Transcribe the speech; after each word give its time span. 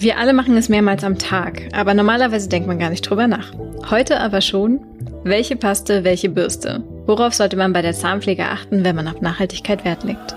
Wir 0.00 0.16
alle 0.16 0.32
machen 0.32 0.56
es 0.56 0.68
mehrmals 0.68 1.02
am 1.02 1.18
Tag, 1.18 1.62
aber 1.72 1.92
normalerweise 1.92 2.48
denkt 2.48 2.68
man 2.68 2.78
gar 2.78 2.88
nicht 2.88 3.02
drüber 3.02 3.26
nach. 3.26 3.52
Heute 3.90 4.20
aber 4.20 4.40
schon. 4.40 4.78
Welche 5.24 5.56
Paste, 5.56 6.04
welche 6.04 6.28
Bürste? 6.28 6.84
Worauf 7.06 7.34
sollte 7.34 7.56
man 7.56 7.72
bei 7.72 7.82
der 7.82 7.94
Zahnpflege 7.94 8.44
achten, 8.44 8.84
wenn 8.84 8.94
man 8.94 9.08
auf 9.08 9.20
Nachhaltigkeit 9.20 9.84
Wert 9.84 10.04
legt? 10.04 10.36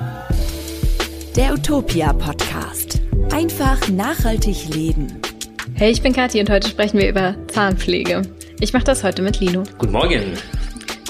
Der 1.35 1.53
Utopia 1.53 2.11
Podcast. 2.11 3.01
Einfach 3.31 3.87
nachhaltig 3.89 4.73
leben. 4.73 5.21
Hey, 5.75 5.91
ich 5.91 6.01
bin 6.01 6.13
Kathi 6.13 6.39
und 6.39 6.49
heute 6.49 6.67
sprechen 6.67 6.97
wir 6.97 7.07
über 7.07 7.35
Zahnpflege. 7.47 8.23
Ich 8.59 8.73
mache 8.73 8.85
das 8.85 9.03
heute 9.03 9.21
mit 9.21 9.39
Lino. 9.41 9.61
Guten 9.77 9.91
Morgen. 9.91 10.23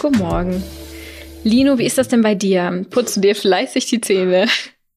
Guten 0.01 0.17
Morgen. 0.17 0.61
Lino, 1.45 1.77
wie 1.77 1.85
ist 1.85 1.97
das 1.97 2.09
denn 2.09 2.21
bei 2.21 2.35
dir? 2.35 2.85
Putzt 2.89 3.15
du 3.15 3.21
dir 3.21 3.33
fleißig 3.33 3.85
die 3.85 4.01
Zähne? 4.01 4.47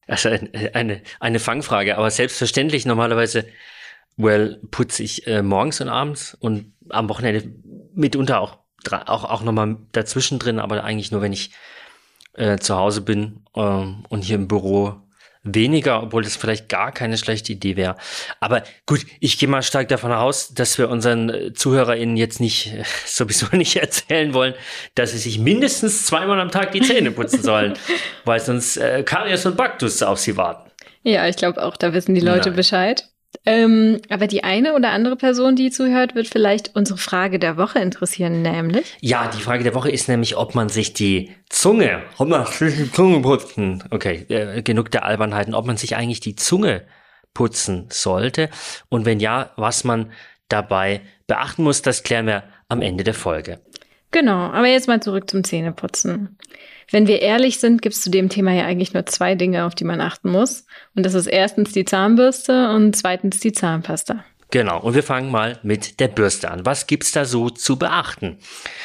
Also 0.07 0.29
eine, 0.73 1.01
eine 1.19 1.39
Fangfrage, 1.39 1.97
aber 1.97 2.11
selbstverständlich 2.11 2.85
normalerweise, 2.85 3.45
well, 4.17 4.59
putze 4.69 5.03
ich 5.03 5.25
äh, 5.27 5.41
morgens 5.41 5.81
und 5.81 5.89
abends 5.89 6.35
und 6.39 6.73
am 6.89 7.09
Wochenende 7.09 7.51
mitunter 7.93 8.39
auch, 8.39 8.59
auch, 8.91 9.23
auch 9.23 9.41
nochmal 9.41 9.77
dazwischen 9.91 10.37
drin, 10.37 10.59
aber 10.59 10.83
eigentlich 10.83 11.11
nur, 11.11 11.21
wenn 11.21 11.33
ich 11.33 11.51
äh, 12.33 12.57
zu 12.57 12.75
Hause 12.75 13.01
bin 13.01 13.43
äh, 13.55 13.61
und 13.61 14.23
hier 14.23 14.35
im 14.35 14.47
Büro 14.47 15.01
weniger, 15.45 16.03
obwohl 16.03 16.23
das 16.23 16.35
vielleicht 16.35 16.67
gar 16.67 16.91
keine 16.91 17.17
schlechte 17.17 17.53
Idee 17.53 17.77
wäre. 17.77 17.95
Aber 18.39 18.63
gut, 18.85 19.05
ich 19.19 19.39
gehe 19.39 19.47
mal 19.47 19.61
stark 19.61 19.87
davon 19.87 20.11
aus, 20.11 20.53
dass 20.53 20.77
wir 20.77 20.89
unseren 20.89 21.29
äh, 21.29 21.53
ZuhörerInnen 21.53 22.17
jetzt 22.17 22.41
nicht 22.41 22.73
sowieso 23.05 23.47
nicht 23.55 23.75
erzählen 23.81 24.33
wollen, 24.33 24.55
dass 24.95 25.11
sie 25.11 25.19
sich 25.19 25.39
mindestens 25.39 26.05
zweimal 26.05 26.39
am 26.39 26.51
Tag 26.51 26.71
die 26.71 26.81
Zähne 26.81 27.11
putzen 27.11 27.43
sollen, 27.43 27.73
weil 28.25 28.39
sonst 28.39 28.77
äh, 28.77 29.03
Karies 29.03 29.45
und 29.45 29.55
Baktus 29.55 30.01
auf 30.03 30.19
sie 30.19 30.35
warten. 30.35 30.69
Ja, 31.03 31.27
ich 31.27 31.35
glaube 31.35 31.63
auch, 31.63 31.77
da 31.77 31.93
wissen 31.93 32.15
die 32.15 32.21
Leute 32.21 32.49
Nein. 32.49 32.55
Bescheid. 32.55 33.07
Ähm, 33.45 34.01
aber 34.09 34.27
die 34.27 34.43
eine 34.43 34.73
oder 34.73 34.91
andere 34.91 35.15
Person, 35.15 35.55
die 35.55 35.71
zuhört, 35.71 36.15
wird 36.15 36.27
vielleicht 36.27 36.75
unsere 36.75 36.97
Frage 36.97 37.39
der 37.39 37.57
Woche 37.57 37.79
interessieren, 37.79 38.41
nämlich? 38.41 38.97
Ja, 39.01 39.27
die 39.27 39.41
Frage 39.41 39.63
der 39.63 39.73
Woche 39.73 39.91
ist 39.91 40.07
nämlich, 40.07 40.37
ob 40.37 40.55
man 40.55 40.69
sich 40.69 40.93
die 40.93 41.31
Zunge, 41.49 42.03
ob 42.17 42.29
man 42.29 42.45
sich 42.45 42.75
die 42.75 42.91
Zunge 42.91 43.21
putzen, 43.21 43.83
okay, 43.91 44.25
äh, 44.29 44.61
genug 44.61 44.91
der 44.91 45.05
Albernheiten, 45.05 45.53
ob 45.53 45.65
man 45.65 45.77
sich 45.77 45.95
eigentlich 45.95 46.19
die 46.19 46.35
Zunge 46.35 46.83
putzen 47.33 47.87
sollte 47.91 48.49
und 48.89 49.05
wenn 49.05 49.19
ja, 49.19 49.51
was 49.57 49.83
man 49.83 50.11
dabei 50.49 51.01
beachten 51.27 51.63
muss, 51.63 51.81
das 51.81 52.03
klären 52.03 52.27
wir 52.27 52.43
am 52.69 52.81
Ende 52.81 53.03
der 53.03 53.13
Folge. 53.13 53.59
Genau, 54.11 54.37
aber 54.51 54.67
jetzt 54.67 54.87
mal 54.87 55.01
zurück 55.01 55.29
zum 55.29 55.43
Zähneputzen. 55.43 56.37
Wenn 56.91 57.07
wir 57.07 57.21
ehrlich 57.21 57.59
sind, 57.59 57.81
gibt 57.81 57.95
es 57.95 58.01
zu 58.01 58.09
dem 58.09 58.29
Thema 58.29 58.53
ja 58.53 58.65
eigentlich 58.65 58.93
nur 58.93 59.05
zwei 59.05 59.35
Dinge, 59.35 59.65
auf 59.65 59.75
die 59.75 59.83
man 59.83 60.01
achten 60.01 60.29
muss. 60.29 60.65
Und 60.95 61.05
das 61.05 61.13
ist 61.13 61.27
erstens 61.27 61.71
die 61.71 61.85
Zahnbürste 61.85 62.69
und 62.71 62.95
zweitens 62.95 63.39
die 63.39 63.51
Zahnpasta. 63.51 64.23
Genau, 64.51 64.79
und 64.79 64.93
wir 64.93 65.03
fangen 65.03 65.31
mal 65.31 65.59
mit 65.63 65.99
der 65.99 66.07
Bürste 66.07 66.51
an. 66.51 66.65
Was 66.65 66.87
gibt's 66.87 67.11
da 67.11 67.25
so 67.25 67.49
zu 67.49 67.77
beachten? 67.77 68.37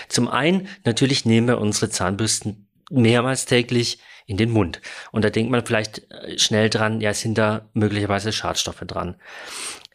Zum 0.09 0.29
einen, 0.29 0.69
natürlich 0.85 1.25
nehmen 1.27 1.47
wir 1.47 1.61
unsere 1.61 1.91
Zahnbürsten 1.91 2.67
mehrmals 2.91 3.45
täglich 3.45 3.99
in 4.31 4.37
den 4.37 4.51
Mund. 4.51 4.81
Und 5.11 5.25
da 5.25 5.31
denkt 5.31 5.51
man 5.51 5.67
vielleicht 5.67 6.11
äh, 6.11 6.39
schnell 6.39 6.71
dran, 6.71 7.01
ja, 7.01 7.13
sind 7.13 7.37
da 7.37 7.69
möglicherweise 7.75 8.33
Schadstoffe 8.33 8.85
dran. 8.87 9.17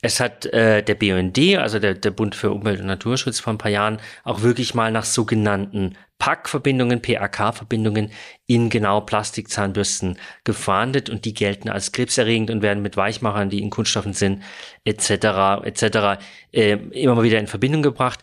Es 0.02 0.20
hat 0.20 0.46
äh, 0.48 0.84
der 0.84 0.96
BUND, 0.96 1.40
also 1.58 1.80
der, 1.80 1.94
der 1.94 2.12
Bund 2.12 2.36
für 2.36 2.52
Umwelt 2.52 2.82
und 2.82 2.88
Naturschutz 2.88 3.40
vor 3.40 3.54
ein 3.54 3.58
paar 3.58 3.72
Jahren, 3.72 4.00
auch 4.24 4.42
wirklich 4.42 4.76
mal 4.76 4.92
nach 4.92 5.06
sogenannten 5.06 5.96
PAC-Verbindungen, 6.20 7.02
PAK-Verbindungen 7.02 8.12
in 8.46 8.70
genau 8.70 9.02
Plastikzahnbürsten 9.02 10.18
gefahndet 10.44 11.10
und 11.10 11.24
die 11.24 11.34
gelten 11.34 11.70
als 11.70 11.94
krebserregend 11.94 12.52
und 12.52 12.62
werden 12.62 12.84
mit 12.84 12.98
Weichmachern, 12.98 13.50
die 13.50 13.62
in 13.62 13.70
Kunststoffen 13.70 14.14
sind, 14.14 14.44
etc. 14.84 15.64
etc. 15.64 16.22
Äh, 16.52 16.74
immer 16.92 17.16
mal 17.16 17.24
wieder 17.24 17.40
in 17.40 17.48
Verbindung 17.48 17.82
gebracht. 17.82 18.20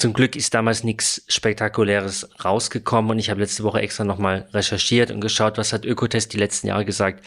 Zum 0.00 0.14
Glück 0.14 0.34
ist 0.34 0.54
damals 0.54 0.82
nichts 0.82 1.22
Spektakuläres 1.28 2.30
rausgekommen 2.42 3.10
und 3.10 3.18
ich 3.18 3.28
habe 3.28 3.40
letzte 3.40 3.64
Woche 3.64 3.82
extra 3.82 4.02
nochmal 4.02 4.48
recherchiert 4.54 5.10
und 5.10 5.20
geschaut, 5.20 5.58
was 5.58 5.74
hat 5.74 5.84
Ökotest 5.84 6.32
die 6.32 6.38
letzten 6.38 6.68
Jahre 6.68 6.86
gesagt. 6.86 7.22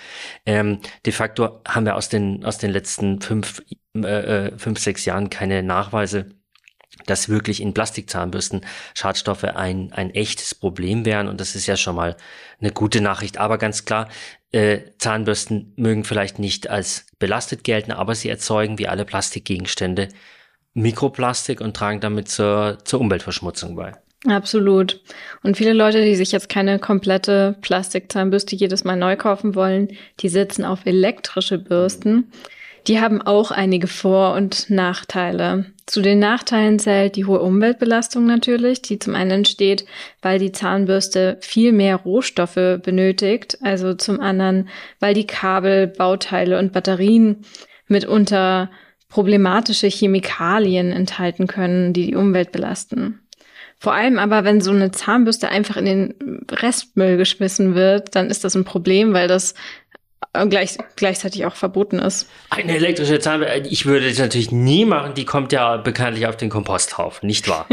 Ähm, 0.47 0.80
de 1.06 1.14
facto 1.14 1.62
haben 1.68 1.86
wir 1.86 1.96
aus 1.96 2.09
den, 2.09 2.44
aus 2.44 2.58
den 2.58 2.72
letzten 2.72 3.22
fünf, 3.22 3.62
äh, 3.96 4.47
äh 4.47 4.58
fünf, 4.58 4.80
sechs 4.80 5.06
Jahren 5.06 5.30
keine 5.30 5.62
Nachweise 5.62 6.31
dass 7.06 7.28
wirklich 7.28 7.62
in 7.62 7.74
Plastikzahnbürsten 7.74 8.62
Schadstoffe 8.94 9.44
ein, 9.44 9.92
ein 9.92 10.12
echtes 10.12 10.56
Problem 10.56 11.06
wären. 11.06 11.28
Und 11.28 11.42
das 11.42 11.56
ist 11.56 11.66
ja 11.66 11.76
schon 11.76 11.96
mal 11.96 12.16
eine 12.62 12.72
gute 12.72 13.02
Nachricht. 13.02 13.40
Aber 13.40 13.58
ganz 13.58 13.84
klar, 13.84 14.09
äh, 14.52 14.80
Zahnbürsten 15.00 15.74
mögen 15.76 16.06
vielleicht 16.06 16.40
nicht 16.40 16.70
als 16.70 17.06
belastet 17.20 17.64
gelten, 17.64 17.92
aber 17.92 18.16
sie 18.16 18.30
erzeugen 18.30 18.78
wie 18.78 18.88
alle 18.88 19.06
Plastikgegenstände 19.06 20.09
Mikroplastik 20.73 21.61
und 21.61 21.75
tragen 21.75 22.00
damit 22.00 22.29
zur, 22.29 22.78
zur 22.84 23.00
Umweltverschmutzung 23.00 23.75
bei. 23.75 23.94
Absolut. 24.25 25.01
Und 25.44 25.57
viele 25.57 25.73
Leute, 25.73 26.03
die 26.03 26.16
sich 26.16 26.31
jetzt 26.31 26.47
keine 26.47 26.79
komplette 26.79 27.57
Plastikzahnbürste 27.61 28.56
jedes 28.56 28.84
Mal 28.84 28.95
neu 28.95 29.17
kaufen 29.17 29.53
wollen, 29.53 29.89
die 30.22 30.29
setzen 30.29 30.63
auf 30.63 30.85
elektrische 30.85 31.57
Bürsten. 31.57 32.31
Die 32.88 33.00
haben 33.00 33.22
auch 33.22 33.51
einige 33.51 33.88
Vor- 33.88 34.34
und 34.34 34.69
Nachteile. 34.69 35.66
Zu 35.85 36.01
den 36.01 36.19
Nachteilen 36.19 36.79
zählt 36.79 37.16
die 37.16 37.25
hohe 37.25 37.40
Umweltbelastung 37.40 38.25
natürlich, 38.25 38.81
die 38.81 39.00
zum 39.00 39.16
einen 39.16 39.31
entsteht, 39.31 39.85
weil 40.22 40.40
die 40.40 40.51
Zahnbürste 40.51 41.38
viel 41.41 41.72
mehr 41.72 41.97
Rohstoffe 41.97 42.79
benötigt, 42.81 43.57
also 43.61 43.94
zum 43.94 44.19
anderen, 44.19 44.69
weil 45.00 45.13
die 45.13 45.28
Kabel, 45.28 45.88
Bauteile 45.88 46.59
und 46.59 46.72
Batterien 46.73 47.45
mitunter 47.88 48.69
problematische 49.13 49.85
Chemikalien 49.85 50.91
enthalten 50.91 51.46
können, 51.46 51.94
die 51.94 52.07
die 52.07 52.16
Umwelt 52.16 52.51
belasten. 52.51 53.19
Vor 53.78 53.94
allem 53.94 54.18
aber, 54.18 54.44
wenn 54.44 54.59
so 54.59 54.72
eine 54.72 54.90
Zahnbürste 54.90 55.50
einfach 55.50 55.78
in 55.78 55.85
den 55.85 56.46
Restmüll 56.50 57.18
geschmissen 57.18 57.75
wird, 57.75 58.16
dann 58.16 58.31
ist 58.31 58.44
das 58.44 58.56
ein 58.56 58.66
Problem, 58.66 59.13
weil 59.13 59.28
das 59.28 59.53
gleich, 60.50 60.79
gleichzeitig 60.96 61.46
auch 61.46 61.56
verboten 61.56 62.00
ist. 62.00 62.28
Eine 62.50 62.75
elektrische 62.75 63.19
Zahnbürste, 63.19 63.69
ich 63.69 63.85
würde 63.85 64.09
das 64.09 64.18
natürlich 64.18 64.52
nie 64.52 64.84
machen, 64.84 65.13
die 65.13 65.25
kommt 65.25 65.53
ja 65.53 65.78
bekanntlich 65.78 66.25
auf 66.25 66.35
den 66.35 66.50
Komposthaufen, 66.50 67.28
nicht 67.28 67.47
wahr? 67.47 67.68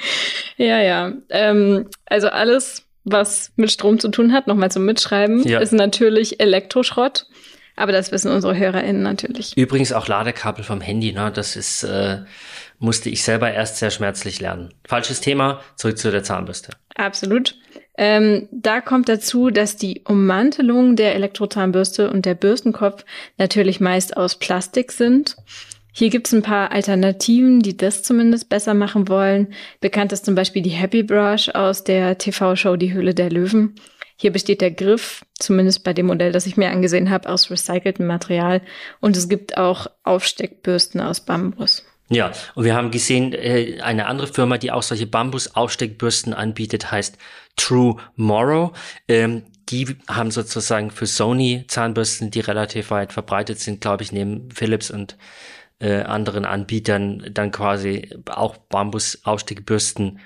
ja, 0.58 0.80
ja. 0.80 1.12
Ähm, 1.28 1.88
also 2.06 2.28
alles, 2.28 2.84
was 3.02 3.50
mit 3.56 3.72
Strom 3.72 3.98
zu 3.98 4.10
tun 4.10 4.32
hat, 4.32 4.46
nochmal 4.46 4.70
zum 4.70 4.84
Mitschreiben, 4.84 5.42
ja. 5.42 5.58
ist 5.58 5.72
natürlich 5.72 6.38
Elektroschrott. 6.38 7.26
Aber 7.76 7.92
das 7.92 8.12
wissen 8.12 8.30
unsere 8.30 8.56
HörerInnen 8.56 9.02
natürlich. 9.02 9.56
Übrigens 9.56 9.92
auch 9.92 10.06
Ladekabel 10.06 10.64
vom 10.64 10.80
Handy, 10.80 11.12
ne? 11.12 11.32
Das 11.34 11.56
ist, 11.56 11.82
äh, 11.82 12.18
musste 12.78 13.10
ich 13.10 13.22
selber 13.22 13.52
erst 13.52 13.78
sehr 13.78 13.90
schmerzlich 13.90 14.40
lernen. 14.40 14.72
Falsches 14.86 15.20
Thema, 15.20 15.60
zurück 15.76 15.98
zu 15.98 16.10
der 16.10 16.22
Zahnbürste. 16.22 16.72
Absolut. 16.94 17.56
Ähm, 17.96 18.48
da 18.50 18.80
kommt 18.80 19.08
dazu, 19.08 19.50
dass 19.50 19.76
die 19.76 20.02
Ummantelung 20.04 20.96
der 20.96 21.14
Elektrozahnbürste 21.14 22.10
und 22.10 22.26
der 22.26 22.34
Bürstenkopf 22.34 23.04
natürlich 23.38 23.80
meist 23.80 24.16
aus 24.16 24.38
Plastik 24.38 24.92
sind. 24.92 25.36
Hier 25.96 26.10
gibt 26.10 26.26
es 26.26 26.32
ein 26.32 26.42
paar 26.42 26.72
Alternativen, 26.72 27.60
die 27.60 27.76
das 27.76 28.02
zumindest 28.02 28.48
besser 28.48 28.74
machen 28.74 29.08
wollen. 29.08 29.54
Bekannt 29.80 30.12
ist 30.12 30.24
zum 30.24 30.34
Beispiel 30.34 30.60
die 30.60 30.70
Happy 30.70 31.04
Brush 31.04 31.50
aus 31.50 31.84
der 31.84 32.18
TV-Show 32.18 32.74
Die 32.74 32.92
Höhle 32.92 33.14
der 33.14 33.30
Löwen. 33.30 33.76
Hier 34.16 34.32
besteht 34.32 34.60
der 34.60 34.70
Griff, 34.70 35.24
zumindest 35.34 35.84
bei 35.84 35.92
dem 35.92 36.06
Modell, 36.06 36.32
das 36.32 36.46
ich 36.46 36.56
mir 36.56 36.70
angesehen 36.70 37.10
habe, 37.10 37.28
aus 37.28 37.50
recyceltem 37.50 38.06
Material. 38.06 38.62
Und 39.00 39.16
es 39.16 39.28
gibt 39.28 39.56
auch 39.56 39.88
Aufsteckbürsten 40.04 41.00
aus 41.00 41.20
Bambus. 41.20 41.84
Ja, 42.10 42.32
und 42.54 42.64
wir 42.64 42.74
haben 42.74 42.90
gesehen, 42.90 43.32
äh, 43.32 43.80
eine 43.80 44.06
andere 44.06 44.26
Firma, 44.26 44.58
die 44.58 44.70
auch 44.70 44.82
solche 44.82 45.06
Bambus-Aufsteckbürsten 45.06 46.34
anbietet, 46.34 46.90
heißt 46.90 47.16
True 47.56 47.96
Morrow. 48.16 48.76
Ähm, 49.08 49.42
die 49.70 49.96
haben 50.08 50.30
sozusagen 50.30 50.90
für 50.90 51.06
Sony 51.06 51.64
Zahnbürsten, 51.66 52.30
die 52.30 52.40
relativ 52.40 52.90
weit 52.90 53.12
verbreitet 53.12 53.58
sind, 53.58 53.80
glaube 53.80 54.02
ich, 54.02 54.12
neben 54.12 54.50
Philips 54.50 54.90
und 54.90 55.16
äh, 55.84 56.02
anderen 56.02 56.46
Anbietern 56.46 57.30
dann 57.30 57.50
quasi 57.50 58.08
auch 58.26 58.56
Bambus-Aufsteckbürsten 58.56 60.18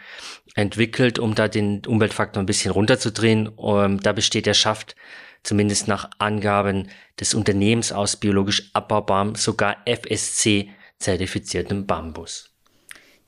entwickelt, 0.55 1.19
um 1.19 1.34
da 1.34 1.49
den 1.49 1.84
Umweltfaktor 1.84 2.43
ein 2.43 2.46
bisschen 2.46 2.70
runterzudrehen. 2.70 3.50
Ähm, 3.60 4.00
da 4.00 4.12
besteht 4.12 4.46
der 4.46 4.55
Schaft 4.55 4.94
zumindest 5.43 5.88
nach 5.88 6.10
Angaben 6.19 6.88
des 7.19 7.34
Unternehmens 7.34 7.90
aus 7.90 8.16
biologisch 8.16 8.70
abbaubarem, 8.72 9.34
sogar 9.34 9.78
FSC 9.84 10.70
zertifiziertem 10.99 11.87
Bambus. 11.87 12.47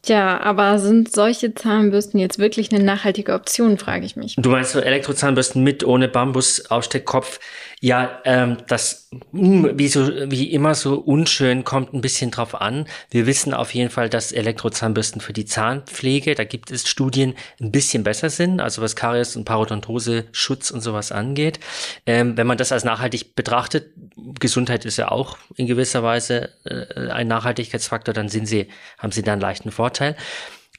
Tja, 0.03 0.41
aber 0.41 0.79
sind 0.79 1.13
solche 1.13 1.55
Zahnbürsten 1.55 2.19
jetzt 2.19 2.39
wirklich 2.39 2.73
eine 2.73 2.83
nachhaltige 2.83 3.35
Option, 3.35 3.77
frage 3.77 4.07
ich 4.07 4.17
mich. 4.17 4.35
Du 4.37 4.49
meinst 4.49 4.73
so 4.73 4.81
Elektrozahnbürsten 4.81 5.63
mit 5.63 5.85
ohne 5.85 6.09
Bambus-Aufsteckkopf? 6.09 7.39
Ja, 7.81 8.21
ähm, 8.25 8.57
das 8.67 9.09
hm, 9.33 9.79
wie 9.79 9.89
so 9.89 10.09
wie 10.09 10.53
immer 10.53 10.75
so 10.75 10.99
unschön 10.99 11.65
kommt 11.65 11.93
ein 11.93 12.01
bisschen 12.01 12.31
drauf 12.31 12.59
an. 12.59 12.87
Wir 13.11 13.27
wissen 13.27 13.53
auf 13.53 13.75
jeden 13.75 13.91
Fall, 13.91 14.09
dass 14.09 14.33
Elektrozahnbürsten 14.33 15.21
für 15.21 15.35
die 15.35 15.45
Zahnpflege, 15.45 16.35
da 16.35 16.45
gibt 16.45 16.71
es 16.71 16.89
Studien, 16.89 17.35
ein 17.61 17.71
bisschen 17.71 18.03
besser 18.03 18.31
sind, 18.31 18.61
also 18.61 18.81
was 18.81 18.97
Karies 18.97 19.37
und 19.37 19.45
Parodontose 19.45 20.27
Schutz 20.33 20.71
und 20.71 20.81
sowas 20.81 21.13
angeht. 21.13 21.61
Ähm, 22.07 22.39
wenn 22.39 22.47
man 22.47 22.57
das 22.57 22.73
als 22.73 22.85
nachhaltig 22.85 23.35
betrachtet, 23.35 23.93
Gesundheit 24.39 24.85
ist 24.85 24.97
ja 24.97 25.11
auch 25.11 25.37
in 25.57 25.67
gewisser 25.67 26.03
Weise 26.03 26.51
äh, 26.65 27.09
ein 27.11 27.29
Nachhaltigkeitsfaktor, 27.29 28.15
dann 28.15 28.29
sind 28.31 28.47
sie 28.47 28.69
haben 28.99 29.13
sie 29.13 29.23
da 29.23 29.33
einen 29.33 29.43
leichten 29.43 29.71
Vorteil. 29.71 29.90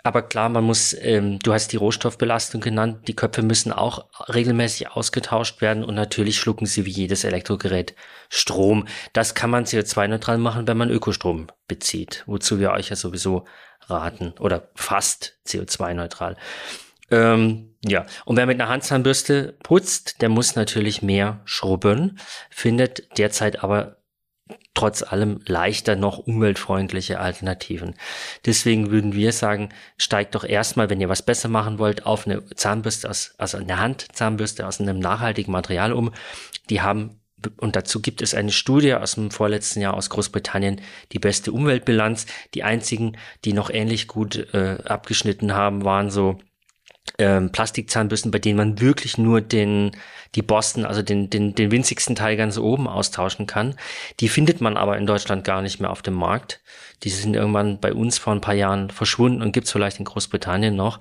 Aber 0.03 0.23
klar, 0.23 0.49
man 0.49 0.63
muss, 0.63 0.95
ähm, 0.99 1.37
du 1.39 1.53
hast 1.53 1.71
die 1.71 1.77
Rohstoffbelastung 1.77 2.59
genannt, 2.59 3.07
die 3.07 3.15
Köpfe 3.15 3.43
müssen 3.43 3.71
auch 3.71 4.07
regelmäßig 4.33 4.91
ausgetauscht 4.91 5.61
werden 5.61 5.83
und 5.83 5.93
natürlich 5.93 6.39
schlucken 6.39 6.65
sie 6.65 6.85
wie 6.85 6.91
jedes 6.91 7.23
Elektrogerät 7.23 7.95
Strom. 8.29 8.87
Das 9.13 9.35
kann 9.35 9.51
man 9.51 9.65
CO2-neutral 9.65 10.39
machen, 10.39 10.67
wenn 10.67 10.77
man 10.77 10.89
Ökostrom 10.89 11.47
bezieht, 11.67 12.23
wozu 12.25 12.59
wir 12.59 12.71
euch 12.71 12.89
ja 12.89 12.95
sowieso 12.95 13.45
raten 13.87 14.33
oder 14.39 14.69
fast 14.75 15.37
CO2-neutral. 15.45 16.35
Ähm, 17.11 17.75
ja, 17.83 18.05
und 18.25 18.37
wer 18.37 18.45
mit 18.45 18.59
einer 18.59 18.69
Handzahnbürste 18.69 19.55
putzt, 19.63 20.21
der 20.21 20.29
muss 20.29 20.55
natürlich 20.55 21.01
mehr 21.01 21.41
schrubben, 21.45 22.19
findet 22.49 23.17
derzeit 23.17 23.63
aber 23.63 23.97
trotz 24.73 25.03
allem 25.03 25.41
leichter 25.45 25.95
noch 25.95 26.19
umweltfreundliche 26.19 27.19
Alternativen. 27.19 27.95
Deswegen 28.45 28.91
würden 28.91 29.13
wir 29.13 29.33
sagen, 29.33 29.69
steigt 29.97 30.35
doch 30.35 30.43
erstmal, 30.43 30.89
wenn 30.89 31.01
ihr 31.01 31.09
was 31.09 31.23
besser 31.23 31.49
machen 31.49 31.77
wollt, 31.77 32.05
auf 32.05 32.25
eine 32.25 32.45
Zahnbürste 32.55 33.09
aus, 33.09 33.33
also 33.37 33.57
eine 33.57 33.79
Handzahnbürste 33.79 34.65
aus 34.65 34.79
einem 34.79 34.99
nachhaltigen 34.99 35.51
Material 35.51 35.93
um. 35.93 36.11
Die 36.69 36.81
haben 36.81 37.21
und 37.57 37.75
dazu 37.75 38.01
gibt 38.01 38.21
es 38.21 38.35
eine 38.35 38.51
Studie 38.51 38.93
aus 38.93 39.15
dem 39.15 39.31
vorletzten 39.31 39.81
Jahr 39.81 39.95
aus 39.95 40.09
Großbritannien, 40.09 40.81
die 41.11 41.19
beste 41.19 41.51
Umweltbilanz. 41.51 42.27
Die 42.53 42.63
einzigen, 42.63 43.17
die 43.45 43.53
noch 43.53 43.69
ähnlich 43.71 44.07
gut 44.07 44.53
äh, 44.53 44.77
abgeschnitten 44.85 45.53
haben, 45.53 45.83
waren 45.83 46.11
so 46.11 46.37
ähm, 47.17 47.51
Plastikzahnbürsten, 47.51 48.31
bei 48.31 48.39
denen 48.39 48.57
man 48.57 48.79
wirklich 48.79 49.17
nur 49.17 49.41
den, 49.41 49.91
die 50.35 50.41
Borsten, 50.41 50.85
also 50.85 51.01
den, 51.01 51.29
den, 51.29 51.55
den 51.55 51.71
winzigsten 51.71 52.15
Teil 52.15 52.37
ganz 52.37 52.57
oben 52.57 52.87
austauschen 52.87 53.47
kann. 53.47 53.75
Die 54.19 54.29
findet 54.29 54.61
man 54.61 54.77
aber 54.77 54.97
in 54.97 55.05
Deutschland 55.05 55.43
gar 55.43 55.61
nicht 55.61 55.79
mehr 55.79 55.91
auf 55.91 56.01
dem 56.01 56.13
Markt. 56.13 56.61
Die 57.03 57.09
sind 57.09 57.35
irgendwann 57.35 57.79
bei 57.79 57.93
uns 57.93 58.17
vor 58.17 58.33
ein 58.33 58.41
paar 58.41 58.53
Jahren 58.53 58.91
verschwunden 58.91 59.41
und 59.41 59.51
gibt's 59.51 59.71
vielleicht 59.71 59.99
in 59.99 60.05
Großbritannien 60.05 60.75
noch. 60.75 60.99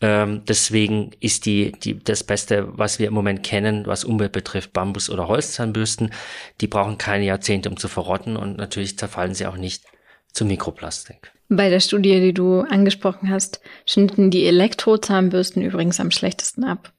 Ähm, 0.00 0.42
deswegen 0.46 1.12
ist 1.20 1.46
die, 1.46 1.72
die, 1.72 2.02
das 2.02 2.24
Beste, 2.24 2.66
was 2.76 2.98
wir 2.98 3.08
im 3.08 3.14
Moment 3.14 3.42
kennen, 3.42 3.86
was 3.86 4.04
Umwelt 4.04 4.32
betrifft, 4.32 4.72
Bambus- 4.72 5.10
oder 5.10 5.28
Holzzahnbürsten. 5.28 6.12
Die 6.60 6.66
brauchen 6.66 6.98
keine 6.98 7.24
Jahrzehnte, 7.24 7.68
um 7.68 7.76
zu 7.76 7.88
verrotten 7.88 8.36
und 8.36 8.56
natürlich 8.56 8.98
zerfallen 8.98 9.34
sie 9.34 9.46
auch 9.46 9.56
nicht 9.56 9.84
zu 10.34 10.44
Mikroplastik. 10.44 11.32
Bei 11.48 11.70
der 11.70 11.80
Studie, 11.80 12.20
die 12.20 12.34
du 12.34 12.60
angesprochen 12.60 13.30
hast, 13.30 13.60
schnitten 13.86 14.30
die 14.30 14.46
Elektrozahnbürsten 14.46 15.62
übrigens 15.62 16.00
am 16.00 16.10
schlechtesten 16.10 16.64
ab. 16.64 16.92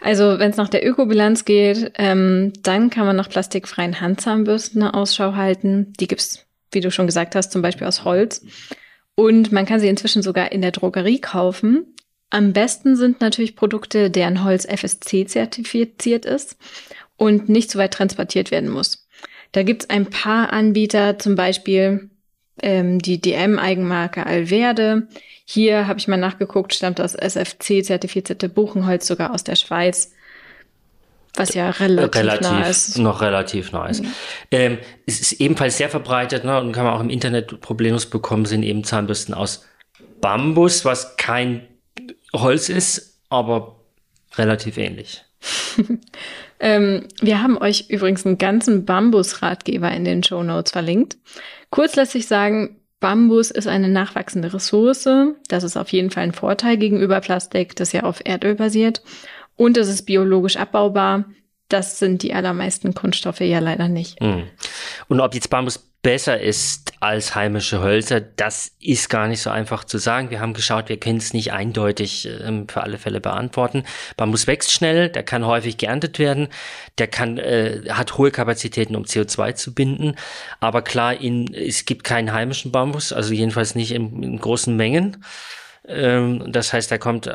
Also 0.00 0.38
wenn 0.38 0.50
es 0.50 0.56
nach 0.56 0.68
der 0.68 0.86
Ökobilanz 0.86 1.44
geht, 1.44 1.92
ähm, 1.96 2.52
dann 2.62 2.90
kann 2.90 3.06
man 3.06 3.16
nach 3.16 3.28
plastikfreien 3.28 4.00
Handzahnbürsten 4.00 4.82
eine 4.82 4.94
Ausschau 4.94 5.34
halten. 5.34 5.92
Die 5.98 6.06
gibt's, 6.06 6.46
wie 6.72 6.80
du 6.80 6.90
schon 6.90 7.06
gesagt 7.06 7.34
hast, 7.34 7.52
zum 7.52 7.62
Beispiel 7.62 7.86
aus 7.86 8.04
Holz. 8.04 8.44
Und 9.16 9.50
man 9.50 9.66
kann 9.66 9.80
sie 9.80 9.88
inzwischen 9.88 10.22
sogar 10.22 10.52
in 10.52 10.62
der 10.62 10.72
Drogerie 10.72 11.20
kaufen. 11.20 11.94
Am 12.30 12.52
besten 12.52 12.96
sind 12.96 13.20
natürlich 13.20 13.56
Produkte, 13.56 14.10
deren 14.10 14.44
Holz 14.44 14.66
FSC 14.66 15.26
zertifiziert 15.26 16.26
ist 16.26 16.56
und 17.16 17.48
nicht 17.48 17.70
so 17.70 17.78
weit 17.78 17.94
transportiert 17.94 18.50
werden 18.50 18.70
muss. 18.70 19.08
Da 19.52 19.62
gibt's 19.62 19.88
ein 19.88 20.06
paar 20.06 20.52
Anbieter, 20.52 21.18
zum 21.18 21.36
Beispiel 21.36 22.10
ähm, 22.62 22.98
die 22.98 23.20
DM-Eigenmarke 23.20 24.26
Alverde. 24.26 25.08
Hier 25.44 25.86
habe 25.86 25.98
ich 25.98 26.08
mal 26.08 26.16
nachgeguckt, 26.16 26.74
stammt 26.74 26.98
das 26.98 27.14
SFC-zertifizierte 27.14 28.48
Buchenholz 28.48 29.06
sogar 29.06 29.32
aus 29.32 29.44
der 29.44 29.56
Schweiz. 29.56 30.12
Was 31.36 31.54
ja 31.54 31.70
relativ, 31.70 32.14
relativ 32.22 32.50
nah 32.50 32.66
ist. 32.68 32.98
Noch 32.98 33.20
relativ 33.20 33.72
nah 33.72 33.86
ist. 33.86 34.04
Mhm. 34.04 34.12
Ähm, 34.52 34.78
es 35.04 35.20
ist 35.20 35.32
ebenfalls 35.40 35.76
sehr 35.76 35.88
verbreitet 35.88 36.44
ne, 36.44 36.60
und 36.60 36.72
kann 36.72 36.84
man 36.84 36.94
auch 36.94 37.00
im 37.00 37.10
Internet 37.10 37.60
problemlos 37.60 38.06
bekommen, 38.06 38.44
sind 38.44 38.62
eben 38.62 38.84
Zahnbürsten 38.84 39.34
aus 39.34 39.66
Bambus, 40.20 40.84
was 40.84 41.16
kein 41.16 41.66
Holz 42.32 42.68
ist, 42.68 43.18
aber 43.30 43.76
relativ 44.36 44.78
ähnlich. 44.78 45.24
ähm, 46.60 47.08
wir 47.20 47.42
haben 47.42 47.58
euch 47.58 47.90
übrigens 47.90 48.24
einen 48.24 48.38
ganzen 48.38 48.84
Bambus-Ratgeber 48.84 49.90
in 49.90 50.04
den 50.04 50.22
Show 50.22 50.42
Notes 50.42 50.72
verlinkt. 50.72 51.16
Kurz 51.74 51.96
lässt 51.96 52.12
sich 52.12 52.28
sagen, 52.28 52.76
Bambus 53.00 53.50
ist 53.50 53.66
eine 53.66 53.88
nachwachsende 53.88 54.54
Ressource. 54.54 55.08
Das 55.48 55.64
ist 55.64 55.76
auf 55.76 55.88
jeden 55.88 56.12
Fall 56.12 56.22
ein 56.22 56.32
Vorteil 56.32 56.76
gegenüber 56.76 57.20
Plastik, 57.20 57.74
das 57.74 57.90
ja 57.90 58.04
auf 58.04 58.20
Erdöl 58.24 58.54
basiert. 58.54 59.02
Und 59.56 59.76
es 59.76 59.88
ist 59.88 60.02
biologisch 60.02 60.56
abbaubar. 60.56 61.24
Das 61.68 61.98
sind 61.98 62.22
die 62.22 62.32
allermeisten 62.32 62.94
Kunststoffe 62.94 63.40
ja 63.40 63.58
leider 63.58 63.88
nicht. 63.88 64.20
Hm. 64.22 64.44
Und 65.08 65.18
ob 65.18 65.34
jetzt 65.34 65.50
Bambus 65.50 65.84
besser 66.04 66.38
ist 66.38 66.92
als 67.00 67.34
heimische 67.34 67.82
Hölzer, 67.82 68.20
das 68.20 68.72
ist 68.78 69.08
gar 69.08 69.26
nicht 69.26 69.40
so 69.40 69.50
einfach 69.50 69.84
zu 69.84 69.98
sagen. 69.98 70.30
Wir 70.30 70.38
haben 70.38 70.52
geschaut, 70.52 70.88
wir 70.88 71.00
können 71.00 71.16
es 71.16 71.32
nicht 71.32 71.52
eindeutig 71.52 72.28
äh, 72.28 72.64
für 72.68 72.82
alle 72.82 72.98
Fälle 72.98 73.20
beantworten. 73.20 73.84
Bambus 74.16 74.46
wächst 74.46 74.70
schnell, 74.70 75.08
der 75.08 75.24
kann 75.24 75.46
häufig 75.46 75.78
geerntet 75.78 76.18
werden, 76.18 76.48
der 76.98 77.08
kann, 77.08 77.38
äh, 77.38 77.80
hat 77.88 78.18
hohe 78.18 78.30
Kapazitäten, 78.30 78.94
um 78.94 79.04
CO2 79.04 79.54
zu 79.54 79.74
binden. 79.74 80.14
Aber 80.60 80.82
klar, 80.82 81.18
in, 81.20 81.52
es 81.52 81.86
gibt 81.86 82.04
keinen 82.04 82.32
heimischen 82.32 82.70
Bambus, 82.70 83.12
also 83.12 83.32
jedenfalls 83.32 83.74
nicht 83.74 83.90
in, 83.90 84.22
in 84.22 84.38
großen 84.38 84.76
Mengen. 84.76 85.24
Ähm, 85.88 86.52
das 86.52 86.74
heißt, 86.74 86.92
er 86.92 86.98
kommt 86.98 87.34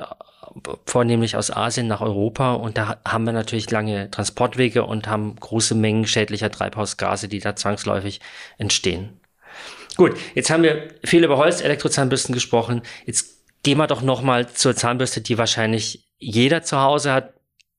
vornehmlich 0.85 1.35
aus 1.35 1.51
Asien 1.51 1.87
nach 1.87 2.01
Europa 2.01 2.53
und 2.53 2.77
da 2.77 2.97
haben 3.05 3.25
wir 3.25 3.33
natürlich 3.33 3.69
lange 3.71 4.09
Transportwege 4.09 4.85
und 4.85 5.07
haben 5.07 5.35
große 5.35 5.75
Mengen 5.75 6.07
schädlicher 6.07 6.51
Treibhausgase, 6.51 7.27
die 7.27 7.39
da 7.39 7.55
zwangsläufig 7.55 8.21
entstehen. 8.57 9.19
Gut, 9.95 10.15
jetzt 10.33 10.49
haben 10.49 10.63
wir 10.63 10.87
viel 11.03 11.23
über 11.23 11.37
Holz-Elektrozahnbürsten 11.37 12.33
gesprochen. 12.33 12.83
Jetzt 13.05 13.39
gehen 13.63 13.77
wir 13.77 13.87
doch 13.87 14.01
nochmal 14.01 14.47
zur 14.47 14.75
Zahnbürste, 14.75 15.21
die 15.21 15.37
wahrscheinlich 15.37 16.05
jeder 16.17 16.63
zu 16.63 16.79
Hause 16.79 17.11
hat, 17.11 17.33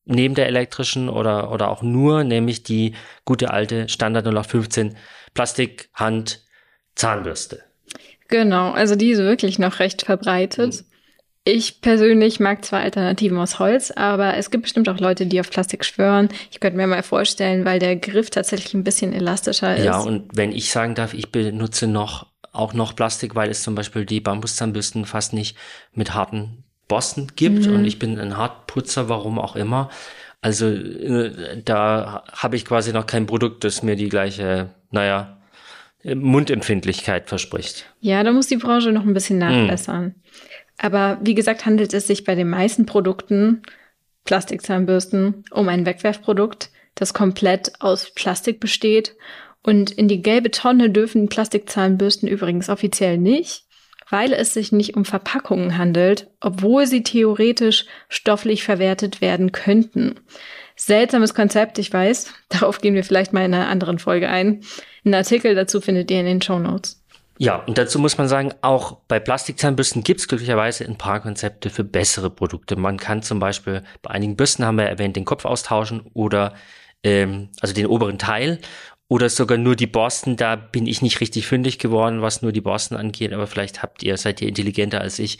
neben 0.05 0.35
der 0.35 0.47
elektrischen 0.47 1.09
oder, 1.09 1.51
oder 1.51 1.71
auch 1.71 1.83
nur, 1.83 2.25
nämlich 2.25 2.62
die 2.62 2.95
gute 3.25 3.51
alte 3.51 3.89
Standard 3.89 4.27
0815 4.27 4.97
Plastik-Hand 5.35 6.45
Zahnbürste. 6.95 7.62
Genau, 8.29 8.73
also 8.73 8.97
die 8.97 9.11
ist 9.11 9.19
wirklich 9.19 9.59
noch 9.59 9.79
recht 9.79 10.03
verbreitet. 10.03 10.85
Ich 11.44 11.81
persönlich 11.81 12.38
mag 12.38 12.64
zwar 12.64 12.81
Alternativen 12.81 13.38
aus 13.38 13.58
Holz, 13.58 13.90
aber 13.90 14.37
es 14.37 14.50
gibt 14.50 14.64
bestimmt 14.64 14.88
auch 14.90 14.98
Leute, 14.98 15.25
die 15.26 15.40
auf 15.40 15.50
Plastik 15.50 15.84
schwören. 15.87 16.28
Ich 16.50 16.60
könnte 16.60 16.76
mir 16.76 16.87
mal 16.87 17.02
vorstellen, 17.02 17.64
weil 17.64 17.78
der 17.78 17.96
Griff 17.96 18.28
tatsächlich 18.28 18.75
ein 18.75 18.84
bisschen 18.84 19.14
elastischer 19.14 19.75
ist. 19.76 19.84
Ja, 19.84 20.00
und 20.00 20.37
wenn 20.37 20.52
ich 20.52 20.70
sagen 20.70 20.94
darf, 20.94 21.14
ich 21.14 21.32
benutze 21.32 21.87
noch 21.87 22.26
auch 22.52 22.75
noch 22.75 22.94
Plastik, 22.94 23.34
weil 23.34 23.50
es 23.50 23.62
zum 23.62 23.75
Beispiel 23.75 24.04
die 24.04 24.20
Bambuszahnbürsten 24.20 25.06
fast 25.06 25.32
nicht 25.32 25.56
mit 25.94 26.14
harten 26.14 26.64
Borsten 26.88 27.28
gibt 27.37 27.66
mhm. 27.66 27.76
und 27.76 27.85
ich 27.85 27.99
bin 27.99 28.18
ein 28.18 28.37
Hartputzer, 28.37 29.09
warum 29.09 29.38
auch 29.38 29.56
immer. 29.56 29.88
Also 30.42 30.66
äh, 30.66 31.62
da 31.64 32.25
habe 32.32 32.56
ich 32.56 32.64
quasi 32.64 32.92
noch 32.92 33.06
kein 33.06 33.26
Produkt, 33.26 33.64
das 33.64 33.82
mir 33.82 33.97
die 33.97 34.09
gleiche, 34.09 34.70
naja, 34.90 35.38
Mundempfindlichkeit 36.02 37.28
verspricht. 37.28 37.87
Ja, 38.00 38.23
da 38.23 38.32
muss 38.32 38.47
die 38.47 38.56
Branche 38.56 38.90
noch 38.90 39.04
ein 39.04 39.12
bisschen 39.12 39.37
mhm. 39.37 39.44
nachbessern. 39.44 40.04
Mhm. 40.04 40.14
Aber 40.82 41.18
wie 41.20 41.34
gesagt, 41.34 41.66
handelt 41.66 41.92
es 41.92 42.06
sich 42.06 42.25
bei 42.25 42.34
den 42.34 42.49
meisten 42.49 42.87
Produkten, 42.87 43.60
Plastikzahnbürsten, 44.25 45.44
um 45.50 45.68
ein 45.68 45.84
Wegwerfprodukt, 45.84 46.70
das 46.94 47.12
komplett 47.12 47.72
aus 47.80 48.12
Plastik 48.14 48.60
besteht. 48.60 49.14
Und 49.62 49.90
in 49.90 50.08
die 50.08 50.22
gelbe 50.22 50.50
Tonne 50.50 50.88
dürfen 50.88 51.28
Plastikzahnbürsten 51.28 52.28
übrigens 52.28 52.70
offiziell 52.70 53.18
nicht, 53.18 53.64
weil 54.08 54.32
es 54.32 54.54
sich 54.54 54.72
nicht 54.72 54.96
um 54.96 55.04
Verpackungen 55.04 55.76
handelt, 55.76 56.30
obwohl 56.40 56.87
sie 56.87 57.02
theoretisch 57.02 57.84
stofflich 58.08 58.64
verwertet 58.64 59.20
werden 59.20 59.52
könnten. 59.52 60.14
Seltsames 60.76 61.34
Konzept, 61.34 61.78
ich 61.78 61.92
weiß. 61.92 62.32
Darauf 62.49 62.80
gehen 62.80 62.94
wir 62.94 63.04
vielleicht 63.04 63.34
mal 63.34 63.44
in 63.44 63.52
einer 63.52 63.68
anderen 63.68 63.99
Folge 63.99 64.30
ein. 64.30 64.62
Einen 65.04 65.14
Artikel 65.14 65.54
dazu 65.54 65.82
findet 65.82 66.10
ihr 66.10 66.20
in 66.20 66.26
den 66.26 66.40
Show 66.40 66.58
Notes. 66.58 67.00
Ja, 67.42 67.56
und 67.56 67.78
dazu 67.78 67.99
muss 67.99 68.18
man 68.18 68.28
sagen, 68.28 68.52
auch 68.61 68.99
bei 69.09 69.18
Plastikzahnbürsten 69.18 70.02
gibt 70.02 70.20
es 70.20 70.28
glücklicherweise 70.28 70.85
ein 70.85 70.99
paar 70.99 71.20
Konzepte 71.20 71.70
für 71.70 71.85
bessere 71.85 72.28
Produkte. 72.28 72.76
Man 72.76 72.99
kann 72.99 73.23
zum 73.23 73.38
Beispiel 73.38 73.82
bei 74.02 74.11
einigen 74.11 74.37
Bürsten 74.37 74.62
haben 74.66 74.76
wir 74.76 74.85
erwähnt, 74.85 75.16
den 75.16 75.25
Kopf 75.25 75.47
austauschen 75.47 76.02
oder 76.12 76.52
ähm, 77.02 77.49
also 77.62 77.73
den 77.73 77.87
oberen 77.87 78.18
Teil 78.18 78.59
oder 79.09 79.30
sogar 79.30 79.56
nur 79.56 79.75
die 79.75 79.87
Borsten. 79.87 80.37
Da 80.37 80.54
bin 80.54 80.87
ich 80.87 81.00
nicht 81.00 81.23
richtig 81.23 81.47
fündig 81.47 81.78
geworden, 81.78 82.20
was 82.20 82.42
nur 82.42 82.52
die 82.52 82.61
Borsten 82.61 82.94
angeht, 82.94 83.32
aber 83.32 83.47
vielleicht 83.47 83.82
habt 83.82 84.02
ihr, 84.02 84.18
seid 84.18 84.42
ihr 84.42 84.49
intelligenter 84.49 85.00
als 85.00 85.18
ich 85.18 85.38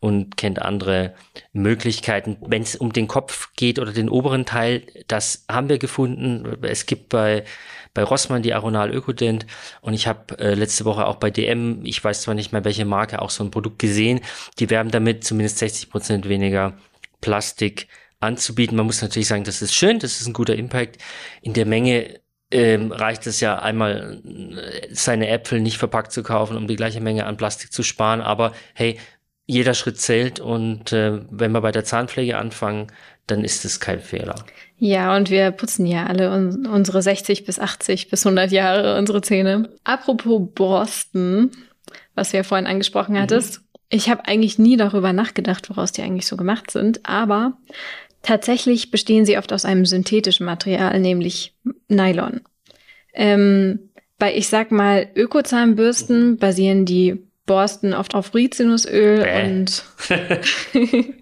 und 0.00 0.36
kennt 0.36 0.60
andere 0.60 1.14
Möglichkeiten. 1.54 2.36
Wenn 2.46 2.60
es 2.60 2.76
um 2.76 2.92
den 2.92 3.08
Kopf 3.08 3.54
geht 3.56 3.78
oder 3.78 3.92
den 3.92 4.10
oberen 4.10 4.44
Teil, 4.44 4.82
das 5.06 5.46
haben 5.50 5.70
wir 5.70 5.78
gefunden. 5.78 6.58
Es 6.60 6.84
gibt 6.84 7.08
bei 7.08 7.44
bei 7.94 8.02
Rossmann 8.02 8.42
die 8.42 8.54
Aronal 8.54 8.90
Ökodent 8.94 9.46
und 9.80 9.94
ich 9.94 10.06
habe 10.06 10.38
äh, 10.38 10.54
letzte 10.54 10.84
Woche 10.84 11.06
auch 11.06 11.16
bei 11.16 11.30
DM, 11.30 11.80
ich 11.84 12.02
weiß 12.02 12.22
zwar 12.22 12.34
nicht 12.34 12.52
mehr 12.52 12.64
welche 12.64 12.84
Marke, 12.84 13.22
auch 13.22 13.30
so 13.30 13.44
ein 13.44 13.50
Produkt 13.50 13.78
gesehen. 13.78 14.20
Die 14.58 14.70
werben 14.70 14.90
damit 14.90 15.24
zumindest 15.24 15.58
60 15.58 15.90
Prozent 15.90 16.28
weniger 16.28 16.74
Plastik 17.20 17.88
anzubieten. 18.20 18.76
Man 18.76 18.86
muss 18.86 19.02
natürlich 19.02 19.28
sagen, 19.28 19.44
das 19.44 19.62
ist 19.62 19.74
schön, 19.74 19.98
das 19.98 20.20
ist 20.20 20.26
ein 20.26 20.32
guter 20.32 20.56
Impact. 20.56 20.98
In 21.42 21.52
der 21.52 21.66
Menge 21.66 22.20
ähm, 22.50 22.92
reicht 22.92 23.26
es 23.26 23.40
ja 23.40 23.58
einmal, 23.58 24.22
äh, 24.24 24.88
seine 24.90 25.28
Äpfel 25.28 25.60
nicht 25.60 25.78
verpackt 25.78 26.12
zu 26.12 26.22
kaufen, 26.22 26.56
um 26.56 26.66
die 26.66 26.76
gleiche 26.76 27.00
Menge 27.00 27.26
an 27.26 27.36
Plastik 27.36 27.72
zu 27.72 27.82
sparen. 27.82 28.20
Aber 28.20 28.52
hey, 28.74 28.98
jeder 29.46 29.74
Schritt 29.74 30.00
zählt 30.00 30.40
und 30.40 30.92
äh, 30.92 31.20
wenn 31.30 31.52
wir 31.52 31.60
bei 31.60 31.72
der 31.72 31.84
Zahnpflege 31.84 32.36
anfangen, 32.36 32.88
dann 33.28 33.44
ist 33.44 33.64
es 33.64 33.78
kein 33.78 34.00
Fehler. 34.00 34.34
Ja, 34.78 35.16
und 35.16 35.30
wir 35.30 35.50
putzen 35.50 35.86
ja 35.86 36.06
alle 36.06 36.32
un 36.32 36.66
unsere 36.66 37.02
60 37.02 37.44
bis 37.44 37.58
80 37.58 38.10
bis 38.10 38.26
100 38.26 38.50
Jahre 38.50 38.98
unsere 38.98 39.22
Zähne. 39.22 39.70
Apropos 39.84 40.48
Borsten, 40.54 41.50
was 42.14 42.30
du 42.30 42.38
ja 42.38 42.42
vorhin 42.42 42.66
angesprochen 42.66 43.14
mhm. 43.14 43.20
hattest. 43.20 43.60
Ich 43.90 44.10
habe 44.10 44.26
eigentlich 44.26 44.58
nie 44.58 44.76
darüber 44.76 45.12
nachgedacht, 45.12 45.70
woraus 45.70 45.92
die 45.92 46.02
eigentlich 46.02 46.26
so 46.26 46.36
gemacht 46.36 46.70
sind, 46.70 47.06
aber 47.06 47.56
tatsächlich 48.22 48.90
bestehen 48.90 49.24
sie 49.24 49.38
oft 49.38 49.52
aus 49.52 49.64
einem 49.64 49.86
synthetischen 49.86 50.44
Material, 50.44 50.98
nämlich 51.00 51.54
Nylon. 51.88 52.42
Ähm, 53.14 53.90
bei, 54.18 54.36
ich 54.36 54.48
sag 54.48 54.72
mal, 54.72 55.08
Ökozahnbürsten 55.14 56.36
basieren 56.36 56.84
die 56.84 57.27
Borsten 57.48 57.94
oft 57.94 58.14
auf 58.14 58.32
Rizinusöl 58.32 59.24
Bäh. 59.24 59.44
und 59.44 59.82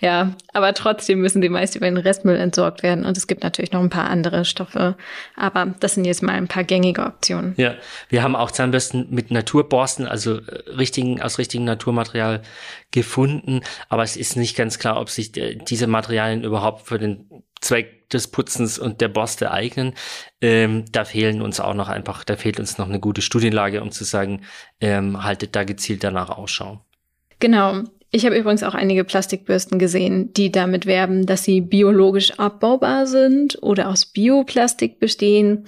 ja, 0.00 0.34
aber 0.52 0.74
trotzdem 0.74 1.20
müssen 1.20 1.40
die 1.40 1.48
meist 1.48 1.74
über 1.74 1.86
den 1.86 1.96
Restmüll 1.96 2.36
entsorgt 2.36 2.82
werden. 2.82 3.06
Und 3.06 3.16
es 3.16 3.26
gibt 3.26 3.42
natürlich 3.42 3.72
noch 3.72 3.80
ein 3.80 3.88
paar 3.88 4.10
andere 4.10 4.44
Stoffe. 4.44 4.96
Aber 5.36 5.74
das 5.80 5.94
sind 5.94 6.04
jetzt 6.04 6.22
mal 6.22 6.32
ein 6.32 6.48
paar 6.48 6.64
gängige 6.64 7.06
Optionen. 7.06 7.54
Ja, 7.56 7.76
wir 8.10 8.22
haben 8.22 8.36
auch 8.36 8.50
Zahnbürsten 8.50 9.06
mit 9.08 9.30
Naturborsten, 9.30 10.06
also 10.06 10.36
äh, 10.36 10.70
richtigen, 10.76 11.22
aus 11.22 11.38
richtigem 11.38 11.64
Naturmaterial 11.64 12.42
gefunden. 12.90 13.62
Aber 13.88 14.02
es 14.02 14.16
ist 14.16 14.36
nicht 14.36 14.56
ganz 14.56 14.78
klar, 14.78 15.00
ob 15.00 15.08
sich 15.08 15.34
äh, 15.38 15.54
diese 15.54 15.86
Materialien 15.86 16.44
überhaupt 16.44 16.86
für 16.86 16.98
den 16.98 17.24
Zweck 17.60 18.08
des 18.10 18.28
Putzens 18.28 18.78
und 18.78 19.00
der 19.00 19.08
Borste 19.08 19.50
eignen. 19.50 19.94
Ähm, 20.40 20.84
da 20.92 21.04
fehlen 21.04 21.42
uns 21.42 21.60
auch 21.60 21.74
noch 21.74 21.88
einfach, 21.88 22.24
da 22.24 22.36
fehlt 22.36 22.58
uns 22.58 22.78
noch 22.78 22.88
eine 22.88 23.00
gute 23.00 23.22
Studienlage, 23.22 23.82
um 23.82 23.90
zu 23.90 24.04
sagen, 24.04 24.42
ähm, 24.80 25.22
haltet 25.24 25.54
da 25.54 25.64
gezielt 25.64 26.04
danach 26.04 26.30
Ausschau. 26.30 26.80
Genau. 27.38 27.84
Ich 28.10 28.24
habe 28.24 28.38
übrigens 28.38 28.62
auch 28.62 28.74
einige 28.74 29.04
Plastikbürsten 29.04 29.78
gesehen, 29.78 30.32
die 30.32 30.50
damit 30.50 30.86
werben, 30.86 31.26
dass 31.26 31.44
sie 31.44 31.60
biologisch 31.60 32.38
abbaubar 32.38 33.06
sind 33.06 33.62
oder 33.62 33.90
aus 33.90 34.06
Bioplastik 34.06 34.98
bestehen. 34.98 35.66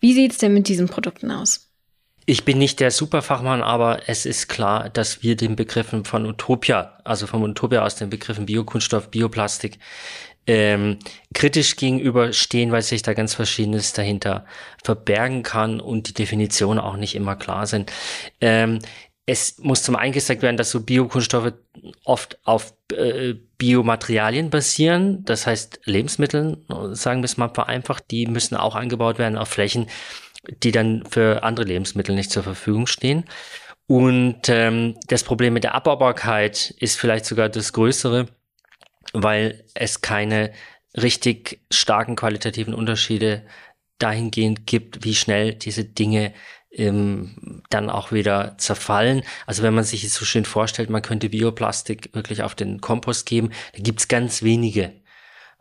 Wie 0.00 0.14
sieht's 0.14 0.38
denn 0.38 0.54
mit 0.54 0.68
diesen 0.68 0.88
Produkten 0.88 1.30
aus? 1.30 1.66
Ich 2.24 2.44
bin 2.44 2.58
nicht 2.58 2.80
der 2.80 2.90
Superfachmann, 2.90 3.62
aber 3.62 4.08
es 4.08 4.26
ist 4.26 4.48
klar, 4.48 4.88
dass 4.88 5.22
wir 5.22 5.36
den 5.36 5.54
Begriffen 5.54 6.04
von 6.04 6.26
Utopia, 6.26 6.98
also 7.04 7.26
vom 7.26 7.42
Utopia 7.42 7.84
aus 7.84 7.94
den 7.94 8.10
Begriffen 8.10 8.46
Biokunststoff, 8.46 9.10
Bioplastik, 9.10 9.78
ähm, 10.46 10.98
kritisch 11.34 11.76
gegenüberstehen, 11.76 12.72
weil 12.72 12.82
sich 12.82 13.02
da 13.02 13.14
ganz 13.14 13.34
Verschiedenes 13.34 13.92
dahinter 13.92 14.46
verbergen 14.82 15.42
kann 15.42 15.80
und 15.80 16.08
die 16.08 16.14
Definitionen 16.14 16.78
auch 16.78 16.96
nicht 16.96 17.14
immer 17.14 17.36
klar 17.36 17.66
sind. 17.66 17.92
Ähm, 18.40 18.80
es 19.26 19.58
muss 19.58 19.82
zum 19.82 19.96
einen 19.96 20.12
gesagt 20.12 20.42
werden, 20.42 20.56
dass 20.56 20.70
so 20.70 20.80
Biokunststoffe 20.80 21.52
oft 22.04 22.38
auf 22.44 22.74
äh, 22.92 23.34
Biomaterialien 23.58 24.50
basieren, 24.50 25.24
das 25.24 25.48
heißt 25.48 25.80
Lebensmitteln, 25.84 26.64
sagen 26.92 27.22
wir 27.22 27.24
es 27.24 27.36
mal 27.36 27.48
vereinfacht, 27.48 28.04
die 28.12 28.26
müssen 28.26 28.54
auch 28.54 28.76
angebaut 28.76 29.18
werden 29.18 29.36
auf 29.36 29.48
Flächen, 29.48 29.88
die 30.62 30.70
dann 30.70 31.04
für 31.10 31.42
andere 31.42 31.66
Lebensmittel 31.66 32.14
nicht 32.14 32.30
zur 32.30 32.44
Verfügung 32.44 32.86
stehen. 32.86 33.24
Und 33.88 34.48
ähm, 34.48 34.96
das 35.08 35.24
Problem 35.24 35.54
mit 35.54 35.64
der 35.64 35.74
Abbaubarkeit 35.74 36.74
ist 36.78 36.98
vielleicht 36.98 37.24
sogar 37.24 37.48
das 37.48 37.72
größere 37.72 38.26
weil 39.22 39.64
es 39.74 40.00
keine 40.00 40.52
richtig 40.96 41.60
starken 41.70 42.16
qualitativen 42.16 42.74
Unterschiede 42.74 43.46
dahingehend 43.98 44.66
gibt, 44.66 45.04
wie 45.04 45.14
schnell 45.14 45.54
diese 45.54 45.84
Dinge 45.84 46.32
ähm, 46.70 47.62
dann 47.70 47.88
auch 47.88 48.12
wieder 48.12 48.56
zerfallen. 48.58 49.22
Also 49.46 49.62
wenn 49.62 49.74
man 49.74 49.84
sich 49.84 50.10
so 50.12 50.24
schön 50.24 50.44
vorstellt, 50.44 50.90
man 50.90 51.02
könnte 51.02 51.30
Bioplastik 51.30 52.10
wirklich 52.12 52.42
auf 52.42 52.54
den 52.54 52.80
Kompost 52.80 53.26
geben, 53.26 53.50
da 53.74 53.82
gibt's 53.82 54.08
ganz 54.08 54.42
wenige, 54.42 54.92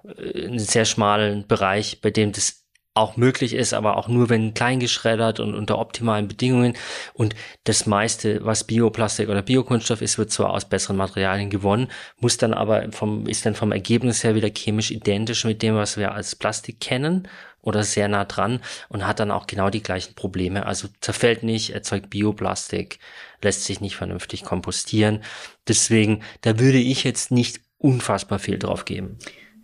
äh, 0.04 0.46
einen 0.48 0.60
sehr 0.60 0.86
schmalen 0.86 1.48
Bereich, 1.48 2.02
bei 2.02 2.12
dem 2.12 2.32
das 2.32 2.65
auch 2.96 3.18
möglich 3.18 3.54
ist, 3.54 3.74
aber 3.74 3.98
auch 3.98 4.08
nur, 4.08 4.30
wenn 4.30 4.54
klein 4.54 4.80
geschreddert 4.80 5.42
und 5.42 5.54
unter 5.54 5.78
optimalen 5.78 6.30
Bedingungen. 6.30 6.75
Und 7.14 7.36
das 7.66 7.86
meiste, 7.86 8.44
was 8.44 8.64
Bioplastik 8.64 9.28
oder 9.28 9.42
Biokunststoff 9.42 10.02
ist, 10.02 10.18
wird 10.18 10.32
zwar 10.32 10.52
aus 10.52 10.66
besseren 10.66 10.96
Materialien 10.96 11.50
gewonnen, 11.50 11.90
muss 12.20 12.38
dann 12.38 12.54
aber 12.54 12.92
vom, 12.92 13.28
ist 13.28 13.46
dann 13.46 13.54
vom 13.54 13.74
Ergebnis 13.74 14.24
her 14.24 14.34
wieder 14.34 14.50
chemisch 14.50 14.92
identisch 14.92 15.44
mit 15.44 15.62
dem, 15.62 15.75
was 15.75 15.98
wir 15.98 16.14
als 16.14 16.36
Plastik 16.36 16.80
kennen 16.80 17.28
oder 17.62 17.84
sehr 17.84 18.08
nah 18.08 18.24
dran 18.24 18.62
und 18.88 19.06
hat 19.06 19.20
dann 19.20 19.32
auch 19.32 19.46
genau 19.46 19.70
die 19.70 19.84
gleichen 19.84 20.16
Probleme. 20.16 20.66
Also 20.66 20.88
zerfällt 21.02 21.44
nicht, 21.44 21.72
erzeugt 21.72 22.10
Bioplastik, 22.10 23.00
lässt 23.42 23.66
sich 23.66 23.82
nicht 23.82 23.98
vernünftig 23.98 24.44
kompostieren. 24.44 25.22
Deswegen, 25.68 26.24
da 26.42 26.60
würde 26.60 26.78
ich 26.78 27.04
jetzt 27.04 27.32
nicht 27.32 27.60
unfassbar 27.78 28.40
viel 28.40 28.58
drauf 28.58 28.86
geben. 28.86 29.18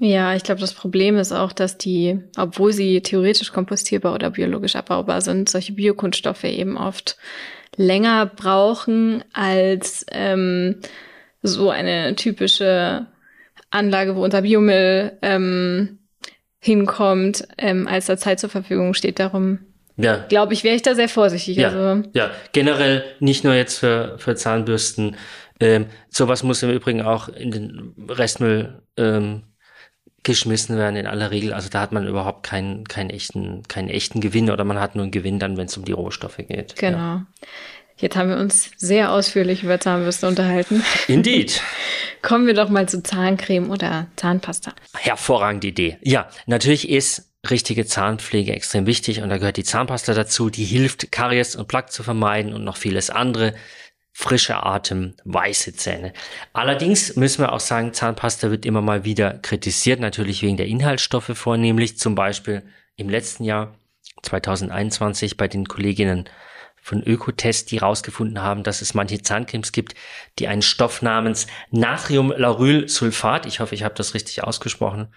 Ja, 0.03 0.33
ich 0.33 0.41
glaube, 0.41 0.59
das 0.59 0.73
Problem 0.73 1.17
ist 1.17 1.31
auch, 1.31 1.51
dass 1.51 1.77
die, 1.77 2.19
obwohl 2.35 2.73
sie 2.73 3.01
theoretisch 3.01 3.53
kompostierbar 3.53 4.15
oder 4.15 4.31
biologisch 4.31 4.75
abbaubar 4.75 5.21
sind, 5.21 5.47
solche 5.47 5.73
Biokunststoffe 5.73 6.43
eben 6.43 6.75
oft 6.75 7.17
länger 7.75 8.25
brauchen 8.25 9.23
als 9.31 10.03
ähm, 10.11 10.77
so 11.43 11.69
eine 11.69 12.15
typische 12.15 13.05
Anlage, 13.69 14.15
wo 14.15 14.23
unser 14.23 14.41
Biomüll 14.41 15.11
ähm, 15.21 15.99
hinkommt, 16.57 17.47
ähm, 17.59 17.87
als 17.87 18.07
da 18.07 18.17
Zeit 18.17 18.39
zur 18.39 18.49
Verfügung 18.49 18.95
steht. 18.95 19.19
Darum 19.19 19.59
ja. 19.97 20.25
glaube 20.29 20.53
ich, 20.53 20.63
wäre 20.63 20.75
ich 20.75 20.81
da 20.81 20.95
sehr 20.95 21.09
vorsichtig. 21.09 21.57
Ja, 21.57 21.67
also. 21.69 22.09
ja. 22.13 22.31
generell 22.53 23.03
nicht 23.19 23.43
nur 23.43 23.53
jetzt 23.53 23.77
für, 23.77 24.15
für 24.17 24.33
Zahnbürsten. 24.33 25.15
Ähm, 25.59 25.85
sowas 26.09 26.41
muss 26.41 26.63
im 26.63 26.71
Übrigen 26.71 27.03
auch 27.03 27.29
in 27.29 27.51
den 27.51 27.93
Restmüll 28.09 28.81
ähm, 28.97 29.43
geschmissen 30.23 30.77
werden 30.77 30.95
in 30.95 31.07
aller 31.07 31.31
Regel. 31.31 31.53
Also 31.53 31.69
da 31.69 31.81
hat 31.81 31.91
man 31.91 32.07
überhaupt 32.07 32.43
keinen, 32.43 32.85
keinen 32.85 33.09
echten, 33.09 33.63
keinen 33.67 33.89
echten 33.89 34.21
Gewinn 34.21 34.49
oder 34.49 34.63
man 34.63 34.79
hat 34.79 34.95
nur 34.95 35.03
einen 35.03 35.11
Gewinn 35.11 35.39
dann, 35.39 35.57
wenn 35.57 35.65
es 35.65 35.77
um 35.77 35.85
die 35.85 35.91
Rohstoffe 35.91 36.37
geht. 36.37 36.75
Genau. 36.75 36.97
Ja. 36.97 37.25
Jetzt 37.97 38.15
haben 38.15 38.29
wir 38.29 38.37
uns 38.37 38.71
sehr 38.77 39.11
ausführlich 39.11 39.63
über 39.63 39.79
Zahnbürste 39.79 40.27
unterhalten. 40.27 40.83
Indeed. 41.07 41.61
Kommen 42.23 42.47
wir 42.47 42.55
doch 42.55 42.69
mal 42.69 42.89
zu 42.89 43.03
Zahncreme 43.03 43.69
oder 43.69 44.07
Zahnpasta. 44.15 44.73
Hervorragende 44.95 45.67
Idee. 45.67 45.97
Ja, 46.01 46.27
natürlich 46.47 46.89
ist 46.89 47.29
richtige 47.49 47.85
Zahnpflege 47.85 48.53
extrem 48.53 48.85
wichtig 48.85 49.21
und 49.21 49.29
da 49.29 49.37
gehört 49.37 49.57
die 49.57 49.63
Zahnpasta 49.63 50.13
dazu, 50.13 50.49
die 50.49 50.63
hilft, 50.63 51.11
Karies 51.11 51.55
und 51.55 51.67
Plaque 51.67 51.89
zu 51.89 52.03
vermeiden 52.03 52.53
und 52.53 52.63
noch 52.63 52.77
vieles 52.77 53.09
andere 53.09 53.53
frischer 54.13 54.65
Atem, 54.65 55.15
weiße 55.23 55.73
Zähne. 55.73 56.13
Allerdings 56.53 57.15
müssen 57.15 57.43
wir 57.43 57.53
auch 57.53 57.59
sagen, 57.59 57.93
Zahnpasta 57.93 58.51
wird 58.51 58.65
immer 58.65 58.81
mal 58.81 59.05
wieder 59.05 59.39
kritisiert, 59.39 59.99
natürlich 59.99 60.41
wegen 60.41 60.57
der 60.57 60.67
Inhaltsstoffe 60.67 61.31
vornehmlich, 61.33 61.97
zum 61.97 62.15
Beispiel 62.15 62.63
im 62.95 63.09
letzten 63.09 63.43
Jahr 63.43 63.75
2021 64.23 65.37
bei 65.37 65.47
den 65.47 65.67
Kolleginnen 65.67 66.29
von 66.81 67.03
Ökotest, 67.03 67.71
die 67.71 67.79
herausgefunden 67.79 68.41
haben, 68.41 68.63
dass 68.63 68.81
es 68.81 68.93
manche 68.93 69.21
Zahncremes 69.21 69.71
gibt, 69.71 69.93
die 70.39 70.47
einen 70.47 70.63
Stoff 70.63 71.01
namens 71.01 71.47
Natriumlaurylsulfat, 71.69 73.45
ich 73.45 73.59
hoffe, 73.59 73.75
ich 73.75 73.83
habe 73.83 73.95
das 73.95 74.13
richtig 74.13 74.43
ausgesprochen, 74.43 75.13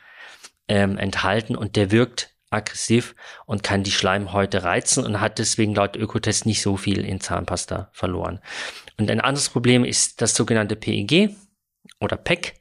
ähm, 0.68 0.98
enthalten 0.98 1.56
und 1.56 1.76
der 1.76 1.90
wirkt 1.90 2.34
aggressiv 2.50 3.14
und 3.46 3.62
kann 3.62 3.82
die 3.82 3.90
Schleimhäute 3.90 4.62
reizen 4.62 5.04
und 5.04 5.20
hat 5.20 5.38
deswegen 5.38 5.74
laut 5.74 5.96
Ökotest 5.96 6.46
nicht 6.46 6.62
so 6.62 6.76
viel 6.76 7.04
in 7.04 7.20
Zahnpasta 7.20 7.90
verloren. 7.92 8.40
Und 8.98 9.10
ein 9.10 9.20
anderes 9.20 9.48
Problem 9.48 9.84
ist 9.84 10.22
das 10.22 10.34
sogenannte 10.34 10.76
PEG 10.76 11.30
oder 12.00 12.16
PEG. 12.16 12.54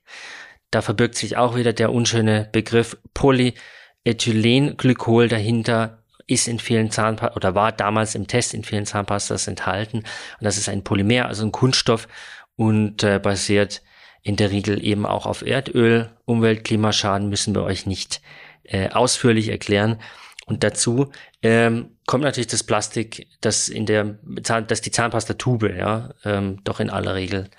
Da 0.72 0.82
verbirgt 0.82 1.16
sich 1.16 1.38
auch 1.38 1.56
wieder 1.56 1.74
der 1.74 1.94
unschöne 1.94 2.50
Begriff 2.52 2.98
Polyethylenglykol 3.14 5.28
dahinter 5.28 6.04
ist 6.26 6.48
in 6.48 6.60
vielen 6.60 6.90
Zahnpastas 6.90 7.36
oder 7.36 7.56
war 7.56 7.72
damals 7.72 8.16
im 8.16 8.28
Test 8.28 8.54
in 8.54 8.64
vielen 8.64 8.86
Zahnpastas 8.86 9.48
enthalten. 9.48 10.00
Und 10.00 10.42
das 10.42 10.58
ist 10.58 10.70
ein 10.70 10.84
Polymer, 10.84 11.28
also 11.28 11.46
ein 11.46 11.52
Kunststoff 11.52 12.08
und 12.56 13.04
äh, 13.04 13.20
basiert 13.20 13.82
in 14.22 14.38
der 14.38 14.52
Regel 14.52 14.84
eben 14.84 15.06
auch 15.06 15.26
auf 15.26 15.46
Erdöl. 15.46 16.10
Umwelt, 16.26 16.64
Klimaschaden 16.64 17.30
müssen 17.30 17.54
wir 17.54 17.64
euch 17.64 17.86
nicht 17.86 18.22
äh, 18.64 18.90
ausführlich 18.90 19.50
erklären. 19.50 20.00
Und 20.46 20.64
dazu 20.64 21.12
ähm, 21.42 21.92
kommt 22.06 22.24
natürlich 22.24 22.48
das 22.48 22.64
Plastik, 22.64 23.28
das 23.42 23.70
in 23.70 23.86
der 23.86 24.18
Zahn, 24.44 24.68
das 24.68 24.82
die 24.82 24.92
Zahnpastatube 24.92 25.76
ja 25.76 26.10
ähm, 26.26 26.60
doch 26.64 26.80
in 26.80 26.90
aller 26.90 27.16
Regel 27.16 27.50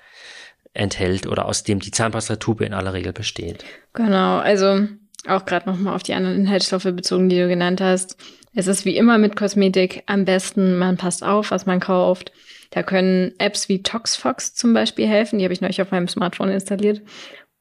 enthält 0.73 1.25
oder 1.25 1.45
aus 1.45 1.63
dem 1.63 1.79
die 1.79 1.91
Zahnpastatube 1.91 2.65
in 2.65 2.73
aller 2.73 2.93
Regel 2.93 3.13
besteht. 3.13 3.63
Genau, 3.93 4.37
also 4.37 4.87
auch 5.27 5.45
gerade 5.45 5.67
nochmal 5.69 5.95
auf 5.95 6.03
die 6.03 6.13
anderen 6.13 6.35
Inhaltsstoffe 6.35 6.83
bezogen, 6.83 7.29
die 7.29 7.39
du 7.39 7.47
genannt 7.47 7.81
hast. 7.81 8.17
Es 8.53 8.67
ist 8.67 8.85
wie 8.85 8.95
immer 8.95 9.17
mit 9.17 9.35
Kosmetik 9.35 10.03
am 10.05 10.25
besten, 10.25 10.77
man 10.77 10.97
passt 10.97 11.23
auf, 11.23 11.51
was 11.51 11.65
man 11.65 11.79
kauft. 11.79 12.31
Da 12.71 12.83
können 12.83 13.33
Apps 13.37 13.69
wie 13.69 13.83
ToxFox 13.83 14.53
zum 14.53 14.73
Beispiel 14.73 15.07
helfen, 15.07 15.39
die 15.39 15.45
habe 15.45 15.53
ich 15.53 15.61
neulich 15.61 15.81
auf 15.81 15.91
meinem 15.91 16.07
Smartphone 16.07 16.49
installiert. 16.49 17.01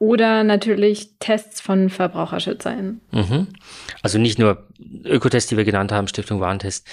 Oder 0.05 0.45
natürlich 0.45 1.13
Tests 1.19 1.63
von 1.63 1.89
Verbraucherschützern. 1.89 3.01
Mhm. 3.11 3.47
Also 4.03 4.19
nicht 4.19 4.39
nur 4.39 4.69
Ökotests, 5.03 5.49
die 5.49 5.57
wir 5.57 5.65
genannt 5.65 5.93
haben, 5.93 6.09
Stiftung 6.09 6.41
Warentest, 6.41 6.87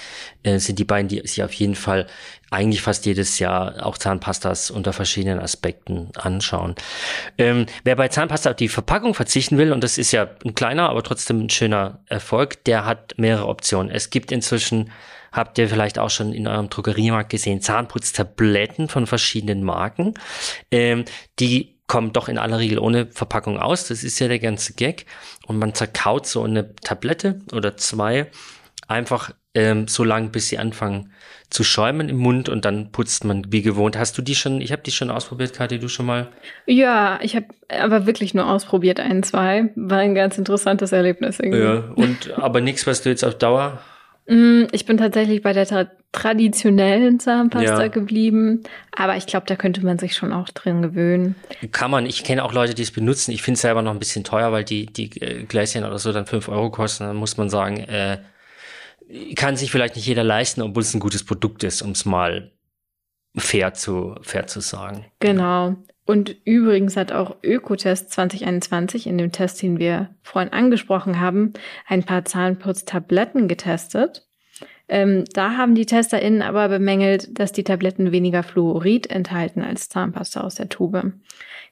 äh, 0.44 0.58
sind 0.58 0.78
die 0.78 0.86
beiden, 0.86 1.08
die 1.08 1.20
sich 1.20 1.42
auf 1.42 1.52
jeden 1.52 1.74
Fall 1.74 2.06
eigentlich 2.50 2.80
fast 2.80 3.04
jedes 3.04 3.38
Jahr 3.38 3.84
auch 3.84 3.98
Zahnpastas 3.98 4.70
unter 4.70 4.94
verschiedenen 4.94 5.40
Aspekten 5.40 6.08
anschauen. 6.16 6.74
Ähm, 7.36 7.66
wer 7.84 7.96
bei 7.96 8.08
Zahnpasta 8.08 8.48
auf 8.48 8.56
die 8.56 8.68
Verpackung 8.68 9.12
verzichten 9.12 9.58
will, 9.58 9.72
und 9.72 9.84
das 9.84 9.98
ist 9.98 10.12
ja 10.12 10.30
ein 10.42 10.54
kleiner, 10.54 10.88
aber 10.88 11.02
trotzdem 11.02 11.44
ein 11.44 11.50
schöner 11.50 12.00
Erfolg, 12.06 12.64
der 12.64 12.86
hat 12.86 13.12
mehrere 13.18 13.46
Optionen. 13.46 13.92
Es 13.92 14.08
gibt 14.08 14.32
inzwischen 14.32 14.90
habt 15.32 15.58
ihr 15.58 15.68
vielleicht 15.68 15.98
auch 15.98 16.10
schon 16.10 16.32
in 16.32 16.48
eurem 16.48 16.70
Drogeriemarkt 16.70 17.28
gesehen, 17.28 17.60
Zahnputztabletten 17.60 18.88
von 18.88 19.06
verschiedenen 19.06 19.62
Marken. 19.64 20.14
Ähm, 20.70 21.04
die 21.38 21.81
kommen 21.92 22.14
doch 22.14 22.30
in 22.30 22.38
aller 22.38 22.58
Regel 22.58 22.78
ohne 22.78 23.04
Verpackung 23.04 23.58
aus. 23.58 23.88
Das 23.88 24.02
ist 24.02 24.18
ja 24.18 24.26
der 24.26 24.38
ganze 24.38 24.72
Gag. 24.72 25.04
Und 25.46 25.58
man 25.58 25.74
zerkaut 25.74 26.26
so 26.26 26.42
eine 26.42 26.74
Tablette 26.76 27.42
oder 27.52 27.76
zwei 27.76 28.28
einfach 28.88 29.34
ähm, 29.54 29.86
so 29.88 30.02
lang, 30.02 30.30
bis 30.30 30.48
sie 30.48 30.56
anfangen 30.56 31.12
zu 31.50 31.64
schäumen 31.64 32.08
im 32.08 32.16
Mund 32.16 32.48
und 32.48 32.64
dann 32.64 32.92
putzt 32.92 33.26
man 33.26 33.52
wie 33.52 33.60
gewohnt. 33.60 33.98
Hast 33.98 34.16
du 34.16 34.22
die 34.22 34.34
schon, 34.34 34.62
ich 34.62 34.72
habe 34.72 34.80
die 34.80 34.90
schon 34.90 35.10
ausprobiert, 35.10 35.52
Kathi, 35.52 35.78
du 35.78 35.88
schon 35.88 36.06
mal? 36.06 36.28
Ja, 36.64 37.18
ich 37.20 37.36
habe 37.36 37.48
aber 37.68 38.06
wirklich 38.06 38.32
nur 38.32 38.48
ausprobiert, 38.48 38.98
ein, 38.98 39.22
zwei. 39.22 39.68
War 39.76 39.98
ein 39.98 40.14
ganz 40.14 40.38
interessantes 40.38 40.92
Erlebnis 40.92 41.40
irgendwie. 41.40 41.62
Ja, 41.62 41.92
und 41.94 42.32
aber 42.38 42.62
nichts, 42.62 42.86
was 42.86 43.02
du 43.02 43.10
jetzt 43.10 43.22
auf 43.22 43.36
Dauer 43.36 43.82
ich 44.26 44.86
bin 44.86 44.96
tatsächlich 44.98 45.42
bei 45.42 45.52
der 45.52 45.66
tra 45.66 45.86
traditionellen 46.12 47.18
Zahnpasta 47.18 47.82
ja. 47.82 47.88
geblieben, 47.88 48.62
aber 48.94 49.16
ich 49.16 49.24
glaube, 49.24 49.46
da 49.46 49.56
könnte 49.56 49.82
man 49.82 49.98
sich 49.98 50.14
schon 50.14 50.30
auch 50.30 50.50
drin 50.50 50.82
gewöhnen. 50.82 51.36
Kann 51.72 51.90
man. 51.90 52.04
Ich 52.04 52.22
kenne 52.22 52.44
auch 52.44 52.52
Leute, 52.52 52.74
die 52.74 52.82
es 52.82 52.90
benutzen. 52.90 53.32
Ich 53.32 53.40
finde 53.40 53.56
es 53.56 53.62
selber 53.62 53.80
noch 53.80 53.92
ein 53.92 53.98
bisschen 53.98 54.22
teuer, 54.22 54.52
weil 54.52 54.62
die, 54.62 54.84
die 54.84 55.06
äh, 55.22 55.44
Gläschen 55.44 55.84
oder 55.84 55.98
so 55.98 56.12
dann 56.12 56.26
fünf 56.26 56.50
Euro 56.50 56.70
kosten. 56.70 57.04
Dann 57.04 57.16
muss 57.16 57.38
man 57.38 57.48
sagen, 57.48 57.78
äh, 57.78 58.18
kann 59.36 59.56
sich 59.56 59.70
vielleicht 59.70 59.96
nicht 59.96 60.06
jeder 60.06 60.22
leisten, 60.22 60.60
obwohl 60.60 60.82
es 60.82 60.92
ein 60.92 61.00
gutes 61.00 61.24
Produkt 61.24 61.64
ist, 61.64 61.80
um 61.80 61.92
es 61.92 62.04
mal 62.04 62.52
fair 63.34 63.72
zu, 63.72 64.14
fair 64.20 64.46
zu 64.46 64.60
sagen. 64.60 65.06
Genau. 65.20 65.76
Und 66.04 66.36
übrigens 66.44 66.96
hat 66.96 67.12
auch 67.12 67.36
Ökotest 67.42 68.10
2021 68.10 69.06
in 69.06 69.18
dem 69.18 69.30
Test, 69.30 69.62
den 69.62 69.78
wir 69.78 70.10
vorhin 70.22 70.52
angesprochen 70.52 71.20
haben, 71.20 71.52
ein 71.86 72.02
paar 72.02 72.24
Zahnputztabletten 72.24 73.46
getestet. 73.46 74.26
Ähm, 74.88 75.24
da 75.32 75.56
haben 75.56 75.74
die 75.74 75.86
TesterInnen 75.86 76.42
aber 76.42 76.68
bemängelt, 76.68 77.38
dass 77.38 77.52
die 77.52 77.64
Tabletten 77.64 78.10
weniger 78.10 78.42
Fluorid 78.42 79.10
enthalten 79.10 79.62
als 79.62 79.88
Zahnpasta 79.88 80.40
aus 80.40 80.56
der 80.56 80.68
Tube. 80.68 81.12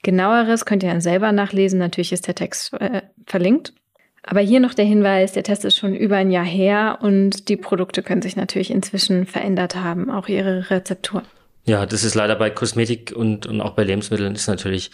Genaueres 0.02 0.64
könnt 0.64 0.82
ihr 0.84 0.90
dann 0.90 1.00
selber 1.00 1.32
nachlesen. 1.32 1.78
Natürlich 1.78 2.12
ist 2.12 2.28
der 2.28 2.36
Text 2.36 2.72
äh, 2.74 3.02
verlinkt. 3.26 3.74
Aber 4.22 4.40
hier 4.40 4.60
noch 4.60 4.74
der 4.74 4.84
Hinweis, 4.84 5.32
der 5.32 5.42
Test 5.42 5.64
ist 5.64 5.76
schon 5.76 5.94
über 5.94 6.16
ein 6.16 6.30
Jahr 6.30 6.44
her 6.44 6.98
und 7.00 7.48
die 7.48 7.56
Produkte 7.56 8.02
können 8.02 8.22
sich 8.22 8.36
natürlich 8.36 8.70
inzwischen 8.70 9.26
verändert 9.26 9.76
haben, 9.76 10.10
auch 10.10 10.28
ihre 10.28 10.70
Rezeptur. 10.70 11.22
Ja, 11.64 11.86
das 11.86 12.04
ist 12.04 12.14
leider 12.14 12.36
bei 12.36 12.50
Kosmetik 12.50 13.12
und, 13.14 13.46
und 13.46 13.60
auch 13.60 13.74
bei 13.74 13.84
Lebensmitteln 13.84 14.34
ist 14.34 14.46
natürlich 14.46 14.90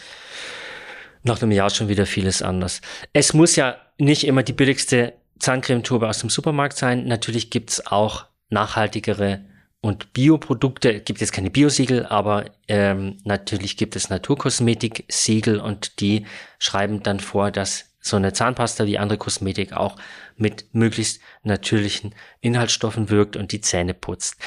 nach 1.23 1.41
einem 1.41 1.51
Jahr 1.51 1.69
schon 1.69 1.87
wieder 1.87 2.05
vieles 2.05 2.41
anders. 2.41 2.81
Es 3.13 3.33
muss 3.33 3.55
ja 3.55 3.77
nicht 3.97 4.25
immer 4.25 4.43
die 4.43 4.53
billigste 4.53 5.13
Zahncremetube 5.39 6.07
aus 6.07 6.19
dem 6.19 6.29
Supermarkt 6.29 6.77
sein. 6.77 7.05
Natürlich 7.05 7.49
gibt's 7.49 7.85
auch 7.87 8.25
nachhaltigere 8.49 9.41
und 9.81 10.13
Bioprodukte. 10.13 10.99
Gibt 11.01 11.21
jetzt 11.21 11.33
keine 11.33 11.51
Biosiegel, 11.51 12.05
aber 12.05 12.45
ähm, 12.67 13.17
natürlich 13.23 13.77
gibt 13.77 13.95
es 13.95 14.09
Naturkosmetik-Siegel 14.09 15.59
und 15.59 16.01
die 16.01 16.25
schreiben 16.59 17.03
dann 17.03 17.19
vor, 17.19 17.51
dass 17.51 17.93
so 17.99 18.15
eine 18.15 18.33
Zahnpasta 18.33 18.85
wie 18.85 18.97
andere 18.97 19.17
Kosmetik 19.17 19.73
auch 19.73 19.97
mit 20.35 20.73
möglichst 20.73 21.21
natürlichen 21.43 22.15
Inhaltsstoffen 22.41 23.09
wirkt 23.09 23.35
und 23.35 23.51
die 23.51 23.61
Zähne 23.61 23.93
putzt. 23.93 24.37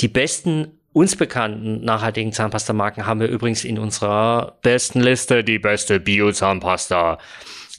Die 0.00 0.08
besten 0.08 0.78
uns 0.96 1.14
bekannten 1.14 1.84
nachhaltigen 1.84 2.32
Zahnpastamarken 2.32 3.06
haben 3.06 3.20
wir 3.20 3.28
übrigens 3.28 3.64
in 3.64 3.78
unserer 3.78 4.56
besten 4.62 5.02
Liste 5.02 5.44
die 5.44 5.58
beste 5.58 6.00
Bio-Zahnpasta 6.00 7.18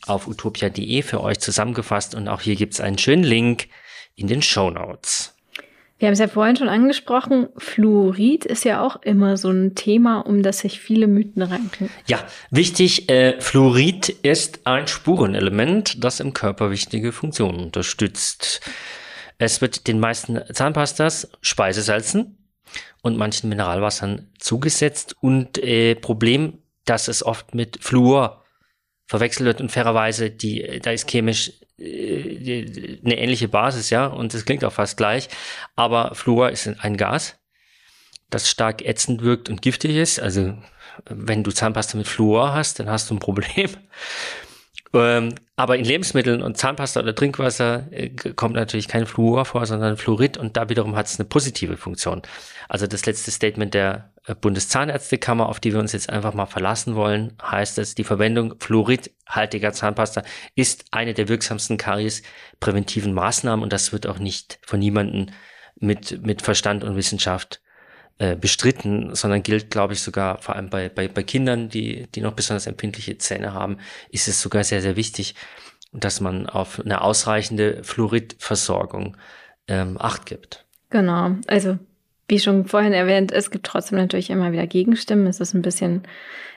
auf 0.06 0.28
utopia.de 0.28 1.02
für 1.02 1.22
euch 1.22 1.40
zusammengefasst 1.40 2.14
und 2.14 2.28
auch 2.28 2.42
hier 2.42 2.56
gibt 2.56 2.76
es 2.76 2.80
einen 2.80 3.00
schönen 3.00 3.24
Link 3.24 3.70
in 4.16 4.28
den 4.28 4.44
Show 4.44 4.70
Notes. 4.70 5.36
Wir 5.98 6.10
haben 6.10 6.14
es 6.14 6.20
ja 6.20 6.28
vorhin 6.28 6.58
schon 6.58 6.70
angesprochen, 6.70 7.48
Fluorid 7.58 8.46
ist 8.46 8.64
ja 8.66 8.86
auch 8.86 9.02
immer 9.02 9.36
so 9.36 9.50
ein 9.50 9.74
Thema, 9.74 10.20
um 10.20 10.44
das 10.44 10.60
sich 10.60 10.80
viele 10.80 11.08
Mythen 11.08 11.42
ranken. 11.42 11.90
Ja, 12.06 12.20
wichtig, 12.52 13.10
äh, 13.10 13.42
Fluorid 13.42 14.10
ist 14.10 14.60
ein 14.66 14.86
Spurenelement, 14.86 16.04
das 16.04 16.20
im 16.20 16.34
Körper 16.34 16.70
wichtige 16.70 17.12
Funktionen 17.12 17.62
unterstützt. 17.62 18.62
Es 19.40 19.60
wird 19.60 19.88
den 19.88 20.00
meisten 20.00 20.40
Zahnpastas 20.54 21.32
Speisesalzen 21.42 22.37
und 23.02 23.18
manchen 23.18 23.50
Mineralwassern 23.50 24.30
zugesetzt. 24.40 25.16
Und 25.22 25.58
äh, 25.58 25.96
Problem, 25.96 26.60
dass 26.86 27.08
es 27.08 27.24
oft 27.24 27.54
mit 27.54 27.78
Fluor 27.82 28.44
verwechselt 29.06 29.46
wird 29.46 29.62
und 29.62 29.72
fairerweise, 29.72 30.30
die, 30.30 30.80
da 30.82 30.92
ist 30.92 31.10
chemisch 31.10 31.54
äh, 31.80 33.00
eine 33.04 33.18
ähnliche 33.18 33.48
Basis, 33.48 33.90
ja, 33.90 34.08
und 34.08 34.34
es 34.34 34.46
klingt 34.46 34.64
auch 34.66 34.74
fast 34.74 34.98
gleich. 34.98 35.30
Aber 35.76 36.16
Fluor 36.16 36.50
ist 36.50 36.68
ein 36.68 36.98
Gas, 36.98 37.38
das 38.30 38.50
stark 38.50 38.84
ätzend 38.84 39.22
wirkt 39.22 39.50
und 39.50 39.62
giftig 39.62 39.96
ist. 39.96 40.20
Also 40.20 40.58
wenn 41.06 41.44
du 41.44 41.52
Zahnpasta 41.52 41.98
mit 41.98 42.08
Fluor 42.08 42.54
hast, 42.54 42.80
dann 42.80 42.90
hast 42.90 43.10
du 43.10 43.16
ein 43.16 43.20
Problem. 43.20 43.70
Ähm, 44.94 45.36
aber 45.56 45.78
in 45.78 45.86
Lebensmitteln 45.86 46.42
und 46.42 46.58
Zahnpasta 46.58 47.02
oder 47.02 47.14
Trinkwasser 47.14 47.88
äh, 47.92 48.10
kommt 48.10 48.56
natürlich 48.56 48.88
kein 48.88 49.06
Fluor 49.06 49.46
vor, 49.46 49.66
sondern 49.66 49.98
Fluorid 49.98 50.38
und 50.38 50.56
da 50.56 50.70
wiederum 50.70 50.96
hat 50.96 51.08
es 51.08 51.20
eine 51.20 51.28
positive 51.28 51.78
Funktion. 51.78 52.22
Also 52.70 52.88
das 52.88 53.06
letzte 53.06 53.32
Statement 53.32 53.74
der 53.74 54.12
äh, 54.26 54.36
Bundeszahnärztekammer, 54.36 55.50
auf 55.50 55.60
die 55.60 55.74
wir 55.74 55.80
uns 55.80 55.94
jetzt 55.94 56.10
einfach 56.10 56.34
mal 56.34 56.46
verlassen 56.46 56.96
wollen, 56.96 57.34
heißt 57.42 57.80
es, 57.80 57.96
die 57.96 58.04
Verwendung 58.04 58.56
fluoridhaltiger 58.60 59.74
Zahnpasta 59.74 60.24
ist 60.56 60.86
eine 60.92 61.14
der 61.14 61.28
wirksamsten 61.28 61.78
kariespräventiven 61.78 63.14
Maßnahmen 63.14 63.64
und 63.64 63.74
das 63.74 63.92
wird 63.92 64.08
auch 64.08 64.20
nicht 64.20 64.60
von 64.66 64.80
niemandem 64.80 65.28
mit, 65.80 66.26
mit 66.26 66.42
Verstand 66.42 66.84
und 66.84 66.96
Wissenschaft 66.96 67.62
äh, 68.20 68.36
bestritten, 68.36 69.14
sondern 69.16 69.44
gilt, 69.44 69.70
glaube 69.70 69.94
ich, 69.94 70.02
sogar 70.02 70.42
vor 70.42 70.56
allem 70.56 70.70
bei, 70.70 70.90
bei, 70.90 71.08
bei 71.08 71.24
Kindern, 71.24 71.70
die, 71.70 72.08
die 72.16 72.22
noch 72.22 72.34
besonders 72.34 72.68
empfindliche 72.68 73.18
Zähne 73.18 73.54
haben, 73.54 73.78
ist 74.10 74.28
es 74.28 74.42
sogar 74.42 74.64
sehr, 74.64 74.82
sehr 74.82 74.96
wichtig, 74.96 75.36
dass 75.94 76.20
man 76.20 76.48
auf 76.48 76.80
eine 76.80 77.02
ausreichende 77.02 77.84
Fluoridversorgung 77.84 79.18
ähm, 79.68 79.98
Acht 80.00 80.26
gibt. 80.26 80.66
Genau, 80.90 81.36
also 81.48 81.78
wie 82.28 82.40
schon 82.40 82.66
vorhin 82.66 82.94
erwähnt, 82.94 83.32
es 83.32 83.52
gibt 83.52 83.66
trotzdem 83.66 83.98
natürlich 83.98 84.30
immer 84.30 84.52
wieder 84.52 84.68
Gegenstimmen. 84.68 85.28
Es 85.28 85.40
ist 85.40 85.54
ein 85.54 85.62
bisschen, 85.62 86.04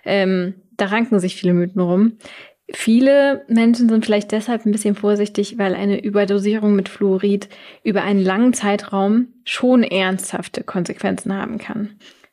ähm, 0.04 0.54
da 0.76 0.86
ranken 0.86 1.20
sich 1.20 1.36
viele 1.36 1.52
Mythen 1.52 1.80
rum. 1.80 2.18
Viele 2.74 3.44
Menschen 3.48 3.88
sind 3.88 4.04
vielleicht 4.04 4.32
deshalb 4.32 4.64
ein 4.64 4.72
bisschen 4.72 4.94
vorsichtig, 4.94 5.58
weil 5.58 5.74
eine 5.74 6.02
Überdosierung 6.02 6.74
mit 6.74 6.88
Fluorid 6.88 7.48
über 7.82 8.02
einen 8.02 8.22
langen 8.22 8.54
Zeitraum 8.54 9.28
schon 9.44 9.82
ernsthafte 9.82 10.62
Konsequenzen 10.62 11.34
haben 11.34 11.58
kann. 11.58 11.90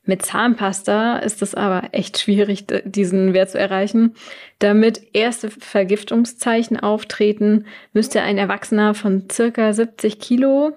Mit 0.08 0.26
Zahnpasta 0.26 1.17
ist 1.17 1.41
es 1.41 1.54
aber 1.54 1.89
echt 1.91 2.17
schwierig, 2.17 2.65
diesen 2.86 3.34
Wert 3.34 3.52
zu 3.52 3.60
erreichen. 3.60 4.15
Damit 4.60 5.02
erste 5.13 5.50
Vergiftungszeichen 5.50 6.80
auftreten, 6.80 7.65
müsste 7.91 8.21
ein 8.21 8.38
Erwachsener 8.38 8.93
von 8.93 9.30
circa 9.30 9.73
70 9.73 10.19
Kilo 10.19 10.71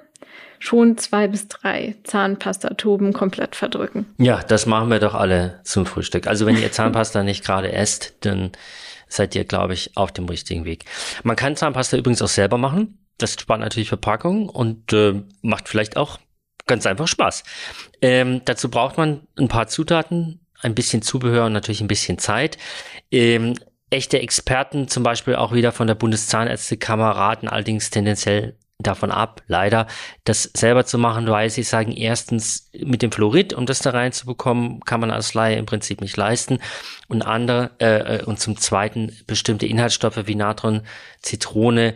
schon 0.59 0.99
zwei 0.99 1.29
bis 1.29 1.47
drei 1.47 1.95
Zahnpastatuben 2.03 3.13
komplett 3.13 3.55
verdrücken. 3.55 4.07
Ja, 4.19 4.41
das 4.47 4.67
machen 4.67 4.91
wir 4.91 4.99
doch 4.99 5.15
alle 5.15 5.61
zum 5.63 5.87
Frühstück. 5.87 6.27
Also 6.27 6.45
wenn 6.45 6.61
ihr 6.61 6.73
Zahnpasta 6.73 7.23
nicht 7.23 7.45
gerade 7.45 7.73
esst, 7.73 8.15
dann 8.21 8.51
seid 9.11 9.35
ihr, 9.35 9.45
glaube 9.45 9.75
ich, 9.75 9.97
auf 9.97 10.13
dem 10.13 10.27
richtigen 10.27 10.65
Weg. 10.65 10.85
Man 11.23 11.37
kann 11.37 11.57
Zahnpasta 11.57 11.97
übrigens 11.97 12.23
auch 12.23 12.29
selber 12.29 12.59
machen. 12.59 12.99
Das 13.19 13.35
spart 13.35 13.61
natürlich 13.61 13.89
Verpackung 13.89 14.49
und 14.49 14.93
äh, 14.93 15.23
macht 15.43 15.69
vielleicht 15.69 15.97
auch 15.97 16.19
ganz 16.67 16.87
einfach 16.87 17.09
Spaß. 17.09 17.45
Ähm, 18.01 18.43
dazu 18.45 18.71
braucht 18.71 18.97
man 18.97 19.27
ein 19.39 19.49
paar 19.49 19.67
Zutaten, 19.67 20.41
ein 20.63 20.75
bisschen 20.75 21.03
Zubehör 21.03 21.47
und 21.47 21.53
natürlich 21.53 21.81
ein 21.81 21.89
bisschen 21.89 22.19
Zeit. 22.19 22.57
Ähm, 23.11 23.55
echte 23.91 24.21
Experten, 24.21 24.89
zum 24.89 25.03
Beispiel 25.03 25.35
auch 25.35 25.53
wieder 25.53 25.73
von 25.73 25.87
der 25.87 25.97
Bundeszahnärztekammer, 25.97 27.11
raten 27.11 27.49
allerdings 27.49 27.91
tendenziell 27.91 28.57
davon 28.83 29.11
ab, 29.11 29.43
leider, 29.47 29.87
das 30.25 30.45
selber 30.55 30.85
zu 30.85 30.99
machen, 30.99 31.27
weil 31.27 31.51
sie 31.51 31.63
sagen, 31.63 31.93
erstens 31.93 32.71
mit 32.73 33.03
dem 33.03 33.13
Fluorid, 33.13 33.53
um 33.53 33.67
das 33.67 33.81
da 33.81 33.91
reinzubekommen, 33.91 34.81
kann 34.81 35.01
man 35.01 35.11
als 35.11 35.35
Laie 35.35 35.57
im 35.57 35.67
Prinzip 35.67 36.01
nicht 36.01 36.17
leisten. 36.17 36.59
Und 37.09 37.23
andere, 37.23 37.71
äh, 37.81 38.19
äh, 38.19 38.25
und 38.25 38.41
zum 38.41 38.57
zweiten 38.57 39.17
bestimmte 39.27 39.67
Inhaltsstoffe 39.67 40.27
wie 40.27 40.35
Natron, 40.35 40.83
Zitrone 41.21 41.95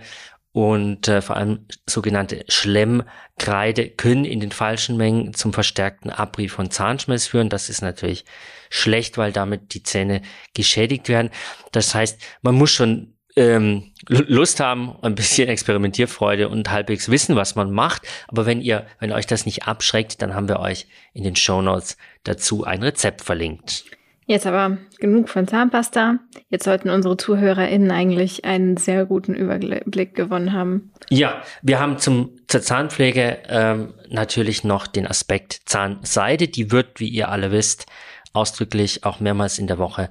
und 0.52 1.08
äh, 1.08 1.20
vor 1.20 1.36
allem 1.36 1.66
sogenannte 1.84 2.44
Schlemmkreide 2.46 3.90
können 3.90 4.24
in 4.24 4.38
den 4.38 4.52
falschen 4.52 4.96
Mengen 4.96 5.34
zum 5.34 5.52
verstärkten 5.52 6.10
Abrieb 6.10 6.52
von 6.52 6.70
Zahnschmelz 6.70 7.26
führen. 7.26 7.48
Das 7.48 7.68
ist 7.68 7.82
natürlich 7.82 8.24
schlecht, 8.70 9.18
weil 9.18 9.32
damit 9.32 9.74
die 9.74 9.82
Zähne 9.82 10.22
geschädigt 10.54 11.08
werden. 11.08 11.30
Das 11.72 11.92
heißt, 11.92 12.20
man 12.42 12.54
muss 12.54 12.70
schon 12.70 13.13
ähm, 13.36 13.92
Lust 14.08 14.60
haben, 14.60 14.96
ein 15.02 15.14
bisschen 15.14 15.48
Experimentierfreude 15.48 16.48
und 16.48 16.70
halbwegs 16.70 17.08
wissen, 17.10 17.36
was 17.36 17.54
man 17.54 17.70
macht. 17.70 18.06
Aber 18.28 18.46
wenn 18.46 18.60
ihr, 18.60 18.86
wenn 19.00 19.12
euch 19.12 19.26
das 19.26 19.46
nicht 19.46 19.66
abschreckt, 19.66 20.22
dann 20.22 20.34
haben 20.34 20.48
wir 20.48 20.60
euch 20.60 20.86
in 21.12 21.24
den 21.24 21.36
Show 21.36 21.62
Notes 21.62 21.96
dazu 22.22 22.64
ein 22.64 22.82
Rezept 22.82 23.22
verlinkt. 23.22 23.84
Jetzt 24.26 24.46
aber 24.46 24.78
genug 24.98 25.28
von 25.28 25.46
Zahnpasta. 25.46 26.18
Jetzt 26.48 26.64
sollten 26.64 26.88
unsere 26.88 27.18
ZuhörerInnen 27.18 27.90
eigentlich 27.90 28.46
einen 28.46 28.78
sehr 28.78 29.04
guten 29.04 29.34
Überblick 29.34 30.14
gewonnen 30.14 30.54
haben. 30.54 30.92
Ja, 31.10 31.42
wir 31.60 31.78
haben 31.78 31.98
zum, 31.98 32.30
zur 32.48 32.62
Zahnpflege 32.62 33.38
ähm, 33.48 33.92
natürlich 34.08 34.64
noch 34.64 34.86
den 34.86 35.06
Aspekt 35.06 35.60
Zahnseide. 35.66 36.48
Die 36.48 36.70
wird, 36.70 37.00
wie 37.00 37.08
ihr 37.08 37.28
alle 37.28 37.52
wisst, 37.52 37.84
ausdrücklich 38.32 39.04
auch 39.04 39.20
mehrmals 39.20 39.58
in 39.58 39.66
der 39.66 39.78
Woche 39.78 40.08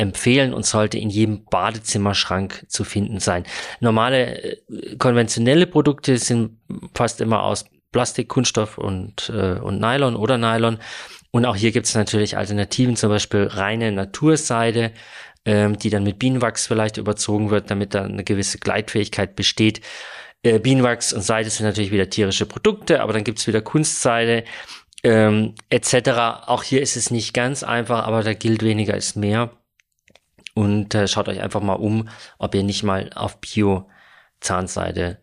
empfehlen 0.00 0.54
und 0.54 0.64
sollte 0.64 0.98
in 0.98 1.10
jedem 1.10 1.44
Badezimmerschrank 1.44 2.64
zu 2.68 2.84
finden 2.84 3.20
sein. 3.20 3.44
Normale 3.80 4.42
äh, 4.42 4.96
konventionelle 4.96 5.66
Produkte 5.66 6.16
sind 6.16 6.58
fast 6.94 7.20
immer 7.20 7.42
aus 7.42 7.66
Plastik, 7.92 8.28
Kunststoff 8.28 8.78
und, 8.78 9.30
äh, 9.34 9.58
und 9.60 9.78
Nylon 9.78 10.16
oder 10.16 10.38
Nylon. 10.38 10.78
Und 11.32 11.44
auch 11.44 11.54
hier 11.54 11.70
gibt 11.70 11.86
es 11.86 11.94
natürlich 11.94 12.36
Alternativen, 12.36 12.96
zum 12.96 13.10
Beispiel 13.10 13.44
reine 13.44 13.92
Naturseide, 13.92 14.92
ähm, 15.44 15.78
die 15.78 15.90
dann 15.90 16.04
mit 16.04 16.18
Bienenwachs 16.18 16.66
vielleicht 16.66 16.96
überzogen 16.96 17.50
wird, 17.50 17.70
damit 17.70 17.94
da 17.94 18.04
eine 18.04 18.24
gewisse 18.24 18.58
Gleitfähigkeit 18.58 19.36
besteht. 19.36 19.82
Äh, 20.42 20.60
Bienenwachs 20.60 21.12
und 21.12 21.20
Seide 21.20 21.50
sind 21.50 21.66
natürlich 21.66 21.92
wieder 21.92 22.08
tierische 22.08 22.46
Produkte, 22.46 23.02
aber 23.02 23.12
dann 23.12 23.24
gibt 23.24 23.38
es 23.38 23.46
wieder 23.46 23.60
Kunstseide 23.60 24.44
ähm, 25.02 25.54
etc. 25.68 26.46
Auch 26.46 26.62
hier 26.62 26.80
ist 26.80 26.96
es 26.96 27.10
nicht 27.10 27.34
ganz 27.34 27.62
einfach, 27.62 28.06
aber 28.06 28.22
da 28.22 28.32
gilt 28.32 28.62
weniger 28.62 28.96
ist 28.96 29.16
mehr. 29.16 29.50
Und 30.60 30.94
äh, 30.94 31.08
schaut 31.08 31.28
euch 31.28 31.40
einfach 31.40 31.62
mal 31.62 31.74
um, 31.74 32.08
ob 32.38 32.54
ihr 32.54 32.62
nicht 32.62 32.82
mal 32.82 33.08
auf 33.14 33.40
Bio-Zahnseide 33.40 35.18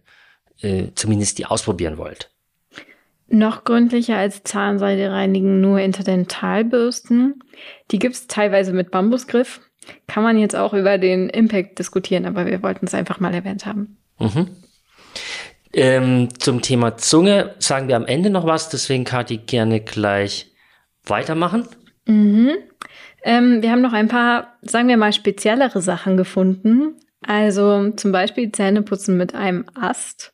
äh, 0.62 0.86
zumindest 0.96 1.38
die 1.38 1.46
ausprobieren 1.46 2.00
wollt. 2.00 2.32
Noch 3.28 3.64
gründlicher 3.66 4.18
als 4.18 4.44
Zahnseide 4.44 5.12
reinigen 5.12 5.62
nur 5.62 5.80
Interdentalbürsten. 5.80 7.44
Die 7.92 8.00
gibt 8.00 8.16
es 8.16 8.28
teilweise 8.28 8.74
mit 8.74 8.90
Bambusgriff. 8.90 9.62
Kann 10.08 10.24
man 10.24 10.40
jetzt 10.40 10.56
auch 10.56 10.74
über 10.74 10.98
den 10.98 11.30
Impact 11.30 11.78
diskutieren, 11.78 12.26
aber 12.26 12.48
wir 12.48 12.64
wollten 12.64 12.88
es 12.88 12.96
einfach 12.96 13.20
mal 13.20 13.34
erwähnt 13.34 13.66
haben. 13.66 13.98
Mhm. 14.18 14.48
Ähm, 15.72 16.30
zum 16.40 16.64
Thema 16.64 16.98
Zunge 16.98 17.54
sagen 17.60 17.88
wir 17.88 17.96
am 17.96 18.06
Ende 18.06 18.32
noch 18.32 18.46
was, 18.46 18.70
deswegen 18.70 19.04
kann 19.04 19.26
ich 19.30 19.46
gerne 19.46 19.82
gleich 19.82 20.52
weitermachen. 21.06 21.68
Mhm. 22.08 22.54
Ähm, 23.28 23.62
wir 23.62 23.72
haben 23.72 23.82
noch 23.82 23.92
ein 23.92 24.08
paar, 24.08 24.58
sagen 24.62 24.88
wir 24.88 24.96
mal, 24.96 25.12
speziellere 25.12 25.82
Sachen 25.82 26.16
gefunden. 26.16 26.96
Also 27.22 27.92
zum 27.92 28.14
Beispiel 28.14 28.54
Zähneputzen 28.54 29.18
mit 29.18 29.36
einem 29.36 29.66
Ast. 29.76 30.34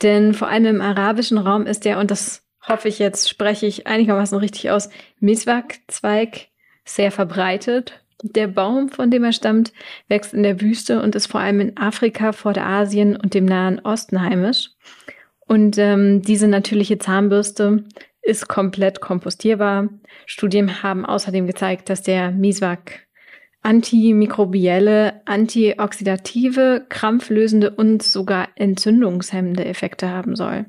Denn 0.00 0.32
vor 0.32 0.46
allem 0.46 0.64
im 0.66 0.80
arabischen 0.80 1.38
Raum 1.38 1.66
ist 1.66 1.84
der, 1.84 1.98
und 1.98 2.12
das 2.12 2.46
hoffe 2.68 2.86
ich 2.86 3.00
jetzt, 3.00 3.28
spreche 3.28 3.66
ich 3.66 3.88
einigermaßen 3.88 4.38
richtig 4.38 4.70
aus, 4.70 4.90
Miswak-Zweig 5.18 6.50
sehr 6.84 7.10
verbreitet. 7.10 8.00
Der 8.22 8.46
Baum, 8.46 8.90
von 8.90 9.10
dem 9.10 9.24
er 9.24 9.32
stammt, 9.32 9.72
wächst 10.06 10.32
in 10.32 10.44
der 10.44 10.60
Wüste 10.60 11.02
und 11.02 11.16
ist 11.16 11.26
vor 11.26 11.40
allem 11.40 11.58
in 11.58 11.76
Afrika, 11.78 12.30
Vorderasien 12.30 13.16
und 13.16 13.34
dem 13.34 13.44
Nahen 13.44 13.80
Osten 13.80 14.22
heimisch. 14.22 14.70
Und 15.48 15.78
ähm, 15.78 16.22
diese 16.22 16.46
natürliche 16.46 16.98
Zahnbürste 16.98 17.82
ist 18.30 18.48
komplett 18.48 19.00
kompostierbar. 19.00 19.88
Studien 20.24 20.82
haben 20.82 21.04
außerdem 21.04 21.46
gezeigt, 21.46 21.90
dass 21.90 22.02
der 22.02 22.30
Miswak 22.30 23.06
antimikrobielle, 23.62 25.20
antioxidative, 25.26 26.86
krampflösende 26.88 27.70
und 27.70 28.02
sogar 28.02 28.48
entzündungshemmende 28.54 29.64
Effekte 29.64 30.08
haben 30.08 30.36
soll. 30.36 30.66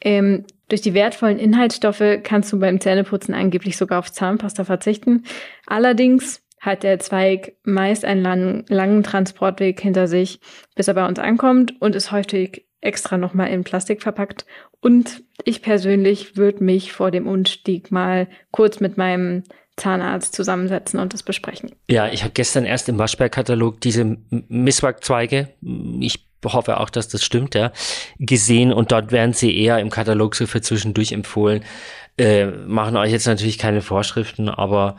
Ähm, 0.00 0.46
durch 0.68 0.80
die 0.80 0.94
wertvollen 0.94 1.38
Inhaltsstoffe 1.38 2.20
kannst 2.22 2.52
du 2.52 2.58
beim 2.58 2.80
Zähneputzen 2.80 3.34
angeblich 3.34 3.76
sogar 3.76 3.98
auf 3.98 4.10
Zahnpasta 4.10 4.64
verzichten. 4.64 5.24
Allerdings 5.66 6.42
hat 6.60 6.82
der 6.82 6.98
Zweig 6.98 7.56
meist 7.64 8.04
einen 8.04 8.22
langen, 8.22 8.64
langen 8.68 9.02
Transportweg 9.02 9.80
hinter 9.80 10.06
sich, 10.06 10.40
bis 10.74 10.88
er 10.88 10.94
bei 10.94 11.06
uns 11.06 11.18
ankommt 11.18 11.80
und 11.80 11.94
ist 11.94 12.12
häufig 12.12 12.66
extra 12.80 13.18
nochmal 13.18 13.48
in 13.48 13.64
Plastik 13.64 14.02
verpackt. 14.02 14.46
Und 14.80 15.22
ich 15.44 15.62
persönlich 15.62 16.36
würde 16.36 16.64
mich 16.64 16.92
vor 16.92 17.10
dem 17.10 17.26
Umstieg 17.26 17.90
mal 17.90 18.28
kurz 18.50 18.80
mit 18.80 18.96
meinem 18.96 19.42
Zahnarzt 19.76 20.34
zusammensetzen 20.34 21.00
und 21.00 21.14
das 21.14 21.22
besprechen. 21.22 21.72
Ja, 21.88 22.08
ich 22.08 22.22
habe 22.22 22.32
gestern 22.32 22.64
erst 22.64 22.88
im 22.88 22.98
Waschbärkatalog 22.98 23.80
diese 23.80 24.18
Misswerkzweige, 24.30 25.48
ich 26.00 26.26
hoffe 26.44 26.80
auch, 26.80 26.90
dass 26.90 27.08
das 27.08 27.24
stimmt, 27.24 27.54
ja, 27.54 27.72
gesehen 28.18 28.72
und 28.72 28.92
dort 28.92 29.12
werden 29.12 29.32
sie 29.32 29.56
eher 29.56 29.78
im 29.78 29.90
Katalog 29.90 30.34
so 30.34 30.46
für 30.46 30.60
zwischendurch 30.60 31.12
empfohlen. 31.12 31.64
Äh, 32.18 32.46
machen 32.46 32.96
euch 32.96 33.12
jetzt 33.12 33.26
natürlich 33.26 33.58
keine 33.58 33.82
Vorschriften, 33.82 34.48
aber 34.48 34.96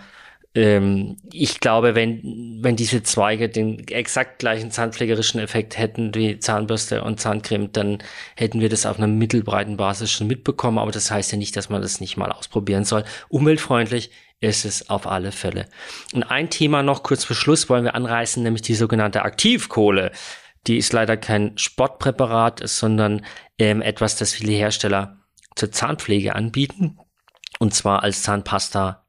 ähm, 0.53 1.17
ich 1.31 1.59
glaube, 1.59 1.95
wenn, 1.95 2.59
wenn 2.61 2.75
diese 2.75 3.03
Zweige 3.03 3.47
den 3.47 3.87
exakt 3.87 4.39
gleichen 4.39 4.71
zahnpflegerischen 4.71 5.39
Effekt 5.39 5.77
hätten 5.77 6.13
wie 6.13 6.39
Zahnbürste 6.39 7.03
und 7.03 7.19
Zahncreme, 7.19 7.71
dann 7.71 7.99
hätten 8.35 8.59
wir 8.59 8.69
das 8.69 8.85
auf 8.85 8.97
einer 8.97 9.07
mittelbreiten 9.07 9.77
Basis 9.77 10.11
schon 10.11 10.27
mitbekommen. 10.27 10.77
Aber 10.77 10.91
das 10.91 11.09
heißt 11.09 11.31
ja 11.31 11.37
nicht, 11.37 11.55
dass 11.55 11.69
man 11.69 11.81
das 11.81 12.01
nicht 12.01 12.17
mal 12.17 12.31
ausprobieren 12.31 12.83
soll. 12.83 13.05
Umweltfreundlich 13.29 14.11
ist 14.41 14.65
es 14.65 14.89
auf 14.89 15.07
alle 15.07 15.31
Fälle. 15.31 15.67
Und 16.13 16.23
ein 16.23 16.49
Thema 16.49 16.83
noch 16.83 17.03
kurz 17.03 17.23
vor 17.23 17.35
Schluss 17.35 17.69
wollen 17.69 17.85
wir 17.85 17.95
anreißen, 17.95 18.43
nämlich 18.43 18.63
die 18.63 18.75
sogenannte 18.75 19.21
Aktivkohle. 19.21 20.11
Die 20.67 20.77
ist 20.77 20.91
leider 20.93 21.15
kein 21.15 21.57
Sportpräparat, 21.57 22.61
sondern 22.67 23.25
ähm, 23.57 23.81
etwas, 23.81 24.17
das 24.17 24.33
viele 24.33 24.53
Hersteller 24.53 25.19
zur 25.55 25.71
Zahnpflege 25.71 26.35
anbieten 26.35 26.97
und 27.59 27.73
zwar 27.73 28.03
als 28.03 28.23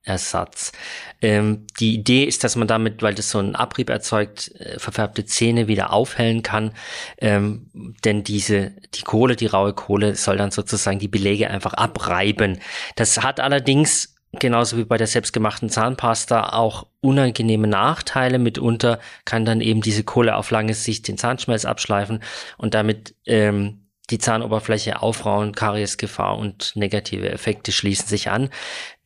Zahnpasta-Ersatz. 0.03 0.73
Ähm, 1.21 1.67
die 1.79 1.95
Idee 1.95 2.25
ist, 2.25 2.45
dass 2.45 2.57
man 2.57 2.69
damit, 2.69 3.03
weil 3.03 3.15
das 3.15 3.31
so 3.31 3.38
einen 3.38 3.55
Abrieb 3.55 3.91
erzeugt, 3.91 4.53
äh, 4.59 4.79
verfärbte 4.79 5.25
Zähne 5.25 5.69
wieder 5.69 5.93
aufhellen 5.93 6.43
kann, 6.43 6.73
ähm, 7.19 7.71
denn 8.05 8.25
diese, 8.25 8.73
die 8.95 9.03
Kohle, 9.03 9.37
die 9.37 9.47
raue 9.47 9.73
Kohle 9.73 10.15
soll 10.17 10.37
dann 10.37 10.51
sozusagen 10.51 10.99
die 10.99 11.09
Belege 11.09 11.49
einfach 11.51 11.75
abreiben. 11.75 12.59
Das 12.97 13.23
hat 13.23 13.41
allerdings 13.41 14.17
genauso 14.38 14.79
wie 14.79 14.85
bei 14.85 14.97
der 14.97 15.07
selbstgemachten 15.07 15.69
Zahnpasta 15.69 16.55
auch 16.55 16.87
unangenehme 17.03 17.67
Nachteile. 17.67 18.38
Mitunter 18.38 18.99
kann 19.27 19.45
dann 19.45 19.61
eben 19.61 19.83
diese 19.83 20.05
Kohle 20.05 20.37
auf 20.37 20.51
lange 20.51 20.73
Sicht 20.73 21.07
den 21.07 21.19
Zahnschmelz 21.19 21.67
abschleifen 21.67 22.23
und 22.57 22.73
damit 22.73 23.15
ähm, 23.27 23.82
die 24.12 24.18
Zahnoberfläche 24.18 25.03
aufrauen, 25.03 25.55
Kariesgefahr 25.55 26.38
und 26.38 26.77
negative 26.77 27.31
Effekte 27.31 27.72
schließen 27.72 28.07
sich 28.07 28.31
an. 28.31 28.51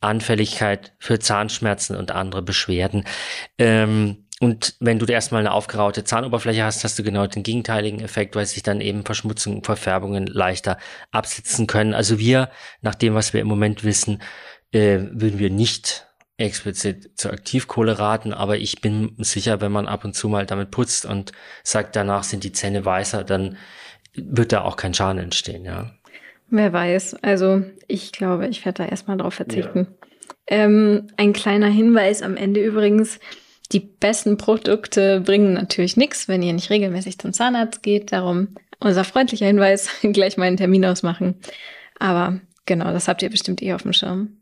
Anfälligkeit 0.01 0.93
für 0.99 1.17
Zahnschmerzen 1.17 1.95
und 1.95 2.11
andere 2.11 2.43
Beschwerden. 2.43 3.05
Ähm, 3.57 4.27
und 4.39 4.75
wenn 4.79 4.99
du 4.99 5.05
erstmal 5.05 5.39
eine 5.39 5.51
aufgeraute 5.51 6.03
Zahnoberfläche 6.03 6.63
hast, 6.63 6.83
hast 6.83 6.99
du 6.99 7.03
genau 7.03 7.25
den 7.25 7.41
gegenteiligen 7.41 8.01
Effekt, 8.01 8.35
weil 8.35 8.45
sich 8.45 8.61
dann 8.61 8.81
eben 8.81 9.03
Verschmutzungen 9.03 9.59
und 9.59 9.65
Verfärbungen 9.65 10.27
leichter 10.27 10.77
absitzen 11.11 11.65
können. 11.65 11.95
Also 11.95 12.19
wir, 12.19 12.51
nach 12.81 12.93
dem, 12.93 13.15
was 13.15 13.33
wir 13.33 13.41
im 13.41 13.47
Moment 13.47 13.83
wissen, 13.83 14.21
äh, 14.71 14.99
würden 15.11 15.39
wir 15.39 15.49
nicht 15.49 16.07
explizit 16.37 17.17
zur 17.19 17.33
Aktivkohle 17.33 17.97
raten, 17.97 18.31
aber 18.31 18.57
ich 18.57 18.79
bin 18.79 19.15
sicher, 19.17 19.59
wenn 19.59 19.71
man 19.71 19.87
ab 19.87 20.05
und 20.05 20.13
zu 20.13 20.29
mal 20.29 20.45
damit 20.45 20.69
putzt 20.69 21.05
und 21.05 21.31
sagt, 21.63 21.95
danach 21.95 22.23
sind 22.23 22.43
die 22.43 22.51
Zähne 22.51 22.85
weißer, 22.85 23.23
dann 23.23 23.57
wird 24.17 24.51
da 24.51 24.63
auch 24.63 24.75
kein 24.75 24.93
Schaden 24.93 25.21
entstehen, 25.21 25.65
ja. 25.65 25.91
Wer 26.49 26.71
weiß. 26.71 27.15
Also 27.23 27.63
ich 27.87 28.11
glaube, 28.11 28.47
ich 28.47 28.65
werde 28.65 28.83
da 28.83 28.89
erstmal 28.89 29.17
drauf 29.17 29.33
verzichten. 29.33 29.87
Ja. 29.89 30.07
Ähm, 30.47 31.07
ein 31.17 31.33
kleiner 31.33 31.67
Hinweis 31.67 32.21
am 32.21 32.37
Ende 32.37 32.63
übrigens. 32.63 33.19
Die 33.73 33.81
besten 33.81 34.37
Produkte 34.37 35.19
bringen 35.19 35.53
natürlich 35.53 35.97
nichts, 35.97 36.29
wenn 36.29 36.41
ihr 36.41 36.53
nicht 36.53 36.69
regelmäßig 36.69 37.19
zum 37.19 37.33
Zahnarzt 37.33 37.83
geht. 37.83 38.13
Darum 38.13 38.55
unser 38.79 39.03
freundlicher 39.03 39.45
Hinweis, 39.45 39.89
gleich 40.01 40.37
mal 40.37 40.45
einen 40.45 40.57
Termin 40.57 40.85
ausmachen. 40.85 41.35
Aber 41.99 42.39
genau, 42.65 42.91
das 42.93 43.07
habt 43.07 43.21
ihr 43.21 43.29
bestimmt 43.29 43.61
eh 43.61 43.73
auf 43.73 43.83
dem 43.83 43.93
Schirm. 43.93 44.37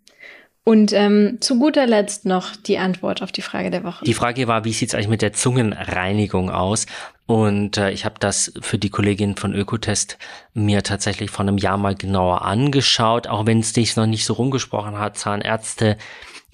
Und 0.67 0.93
ähm, 0.93 1.37
zu 1.41 1.59
guter 1.59 1.85
Letzt 1.85 2.25
noch 2.25 2.55
die 2.55 2.79
Antwort 2.79 3.21
auf 3.21 3.31
die 3.31 3.43
Frage 3.43 3.69
der 3.69 3.83
Woche. 3.83 4.03
Die 4.03 4.15
Frage 4.15 4.47
war, 4.47 4.65
wie 4.65 4.73
sieht 4.73 4.89
es 4.89 4.95
eigentlich 4.95 5.09
mit 5.09 5.21
der 5.21 5.31
Zungenreinigung 5.31 6.49
aus? 6.49 6.87
Und 7.27 7.77
äh, 7.77 7.91
ich 7.91 8.03
habe 8.03 8.15
das 8.19 8.51
für 8.61 8.79
die 8.79 8.89
Kollegin 8.89 9.35
von 9.35 9.53
Ökotest 9.53 10.17
mir 10.55 10.81
tatsächlich 10.81 11.29
vor 11.29 11.41
einem 11.41 11.59
Jahr 11.59 11.77
mal 11.77 11.93
genauer 11.93 12.41
angeschaut, 12.41 13.27
auch 13.27 13.45
wenn 13.45 13.59
es 13.59 13.73
sich 13.73 13.95
noch 13.95 14.07
nicht 14.07 14.25
so 14.25 14.33
rumgesprochen 14.33 14.97
hat. 14.97 15.19
Zahnärzte 15.19 15.97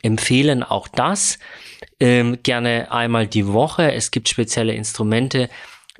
empfehlen 0.01 0.61
auch 0.63 0.89
das 0.89 1.39
ähm, 2.01 2.39
gerne 2.43 2.91
einmal 2.91 3.27
die 3.27 3.47
Woche. 3.47 3.93
Es 3.93 4.11
gibt 4.11 4.27
spezielle 4.27 4.73
Instrumente 4.73 5.49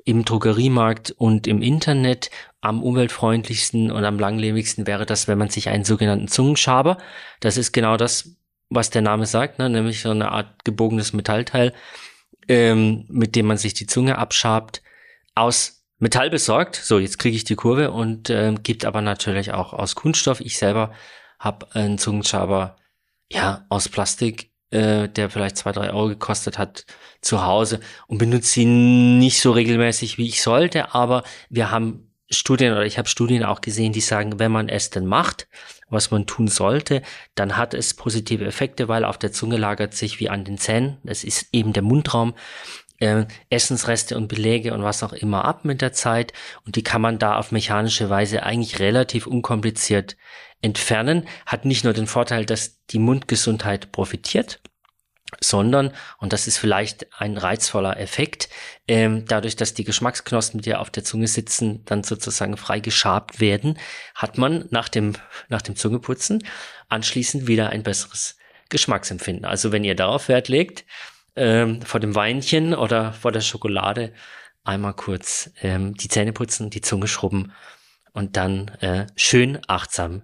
im 0.04 0.24
Drogeriemarkt 0.24 1.12
und 1.12 1.46
im 1.46 1.62
Internet. 1.62 2.30
Am 2.60 2.82
umweltfreundlichsten 2.82 3.90
und 3.90 4.04
am 4.04 4.20
langlebigsten 4.20 4.86
wäre 4.86 5.04
das, 5.04 5.26
wenn 5.26 5.38
man 5.38 5.48
sich 5.48 5.68
einen 5.68 5.84
sogenannten 5.84 6.28
Zungenschaber, 6.28 6.98
das 7.40 7.56
ist 7.56 7.72
genau 7.72 7.96
das, 7.96 8.36
was 8.70 8.90
der 8.90 9.02
Name 9.02 9.26
sagt, 9.26 9.58
ne? 9.58 9.68
nämlich 9.68 10.00
so 10.00 10.10
eine 10.10 10.30
Art 10.30 10.64
gebogenes 10.64 11.12
Metallteil, 11.12 11.72
ähm, 12.48 13.04
mit 13.08 13.34
dem 13.34 13.46
man 13.46 13.56
sich 13.56 13.74
die 13.74 13.86
Zunge 13.86 14.16
abschabt, 14.16 14.82
aus 15.34 15.84
Metall 15.98 16.30
besorgt. 16.30 16.76
So, 16.76 16.98
jetzt 16.98 17.18
kriege 17.18 17.36
ich 17.36 17.44
die 17.44 17.56
Kurve 17.56 17.90
und 17.90 18.30
äh, 18.30 18.54
gibt 18.62 18.84
aber 18.84 19.02
natürlich 19.02 19.52
auch 19.52 19.72
aus 19.72 19.94
Kunststoff. 19.94 20.40
Ich 20.40 20.56
selber 20.56 20.92
habe 21.38 21.66
einen 21.74 21.98
Zungenschaber 21.98 22.76
ja 23.30 23.66
aus 23.68 23.88
Plastik 23.88 24.51
äh, 24.72 25.08
der 25.08 25.30
vielleicht 25.30 25.56
zwei, 25.56 25.72
drei 25.72 25.92
Euro 25.92 26.08
gekostet 26.08 26.58
hat, 26.58 26.84
zu 27.20 27.44
Hause 27.44 27.80
und 28.08 28.18
benutze 28.18 28.60
ihn 28.60 29.18
nicht 29.18 29.40
so 29.40 29.52
regelmäßig, 29.52 30.18
wie 30.18 30.26
ich 30.26 30.42
sollte, 30.42 30.92
aber 30.94 31.22
wir 31.48 31.70
haben 31.70 32.08
Studien 32.30 32.72
oder 32.72 32.84
ich 32.84 32.98
habe 32.98 33.08
Studien 33.08 33.44
auch 33.44 33.60
gesehen, 33.60 33.92
die 33.92 34.00
sagen, 34.00 34.38
wenn 34.38 34.50
man 34.50 34.68
es 34.68 34.90
denn 34.90 35.06
macht, 35.06 35.46
was 35.88 36.10
man 36.10 36.26
tun 36.26 36.48
sollte, 36.48 37.02
dann 37.34 37.56
hat 37.56 37.74
es 37.74 37.94
positive 37.94 38.44
Effekte, 38.44 38.88
weil 38.88 39.04
auf 39.04 39.18
der 39.18 39.32
Zunge 39.32 39.58
lagert 39.58 39.94
sich 39.94 40.18
wie 40.18 40.30
an 40.30 40.44
den 40.44 40.58
Zähnen, 40.58 40.96
das 41.04 41.22
ist 41.22 41.48
eben 41.52 41.72
der 41.72 41.82
Mundraum, 41.82 42.34
äh, 43.02 43.26
Essensreste 43.50 44.16
und 44.16 44.28
Belege 44.28 44.72
und 44.72 44.84
was 44.84 45.02
auch 45.02 45.12
immer 45.12 45.44
ab 45.44 45.64
mit 45.64 45.82
der 45.82 45.92
Zeit 45.92 46.32
und 46.64 46.76
die 46.76 46.84
kann 46.84 47.02
man 47.02 47.18
da 47.18 47.36
auf 47.36 47.50
mechanische 47.50 48.08
Weise 48.08 48.44
eigentlich 48.44 48.78
relativ 48.78 49.26
unkompliziert 49.26 50.16
entfernen. 50.60 51.26
Hat 51.44 51.64
nicht 51.64 51.82
nur 51.82 51.94
den 51.94 52.06
Vorteil, 52.06 52.46
dass 52.46 52.78
die 52.90 53.00
Mundgesundheit 53.00 53.90
profitiert, 53.90 54.60
sondern, 55.40 55.92
und 56.18 56.32
das 56.32 56.46
ist 56.46 56.58
vielleicht 56.58 57.08
ein 57.18 57.36
reizvoller 57.38 57.98
Effekt, 57.98 58.48
ähm, 58.86 59.24
dadurch, 59.26 59.56
dass 59.56 59.74
die 59.74 59.84
Geschmacksknospen, 59.84 60.60
die 60.60 60.76
auf 60.76 60.90
der 60.90 61.02
Zunge 61.02 61.26
sitzen, 61.26 61.84
dann 61.86 62.04
sozusagen 62.04 62.56
frei 62.56 62.78
geschabt 62.78 63.40
werden, 63.40 63.78
hat 64.14 64.38
man 64.38 64.66
nach 64.70 64.88
dem, 64.88 65.14
nach 65.48 65.62
dem 65.62 65.74
Zungeputzen 65.74 66.44
anschließend 66.88 67.48
wieder 67.48 67.70
ein 67.70 67.82
besseres 67.82 68.36
Geschmacksempfinden. 68.68 69.44
Also 69.44 69.72
wenn 69.72 69.82
ihr 69.82 69.96
darauf 69.96 70.28
Wert 70.28 70.48
legt, 70.48 70.84
ähm, 71.36 71.82
vor 71.82 72.00
dem 72.00 72.14
Weinchen 72.14 72.74
oder 72.74 73.12
vor 73.12 73.32
der 73.32 73.40
Schokolade 73.40 74.12
einmal 74.64 74.94
kurz 74.94 75.50
ähm, 75.62 75.94
die 75.94 76.08
Zähne 76.08 76.32
putzen, 76.32 76.70
die 76.70 76.80
Zunge 76.80 77.08
schrubben 77.08 77.52
und 78.12 78.36
dann 78.36 78.68
äh, 78.80 79.06
schön 79.16 79.58
achtsam 79.66 80.22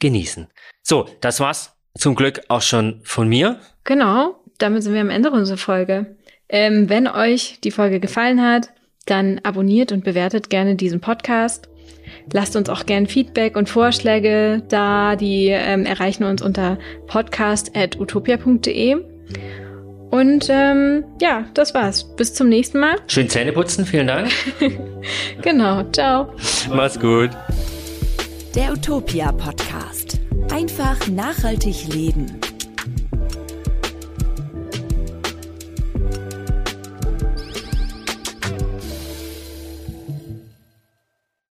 genießen. 0.00 0.48
So, 0.82 1.08
das 1.20 1.40
war's 1.40 1.74
zum 1.96 2.14
Glück 2.14 2.40
auch 2.48 2.62
schon 2.62 3.00
von 3.04 3.28
mir. 3.28 3.60
Genau, 3.84 4.42
damit 4.58 4.82
sind 4.82 4.94
wir 4.94 5.00
am 5.00 5.10
Ende 5.10 5.30
unserer 5.30 5.58
Folge. 5.58 6.16
Ähm, 6.48 6.88
wenn 6.88 7.06
euch 7.06 7.60
die 7.62 7.70
Folge 7.70 8.00
gefallen 8.00 8.42
hat, 8.42 8.70
dann 9.06 9.40
abonniert 9.42 9.92
und 9.92 10.04
bewertet 10.04 10.50
gerne 10.50 10.76
diesen 10.76 11.00
Podcast. 11.00 11.68
Lasst 12.32 12.56
uns 12.56 12.68
auch 12.68 12.86
gerne 12.86 13.06
Feedback 13.06 13.56
und 13.56 13.68
Vorschläge 13.68 14.62
da. 14.68 15.16
Die 15.16 15.48
ähm, 15.48 15.84
erreichen 15.84 16.24
uns 16.24 16.42
unter 16.42 16.78
podcast.utopia.de. 17.06 18.96
Und 20.10 20.46
ähm, 20.48 21.04
ja, 21.20 21.44
das 21.54 21.74
war's. 21.74 22.04
Bis 22.16 22.34
zum 22.34 22.48
nächsten 22.48 22.78
Mal. 22.80 22.96
Schön 23.06 23.28
Zähne 23.28 23.52
putzen, 23.52 23.84
vielen 23.84 24.06
Dank. 24.06 24.30
genau, 25.42 25.84
ciao. 25.92 26.32
Mach's 26.72 26.98
gut. 26.98 27.30
Der 28.54 28.72
Utopia 28.72 29.32
Podcast. 29.32 30.18
Einfach 30.50 31.06
nachhaltig 31.08 31.92
leben. 31.92 32.40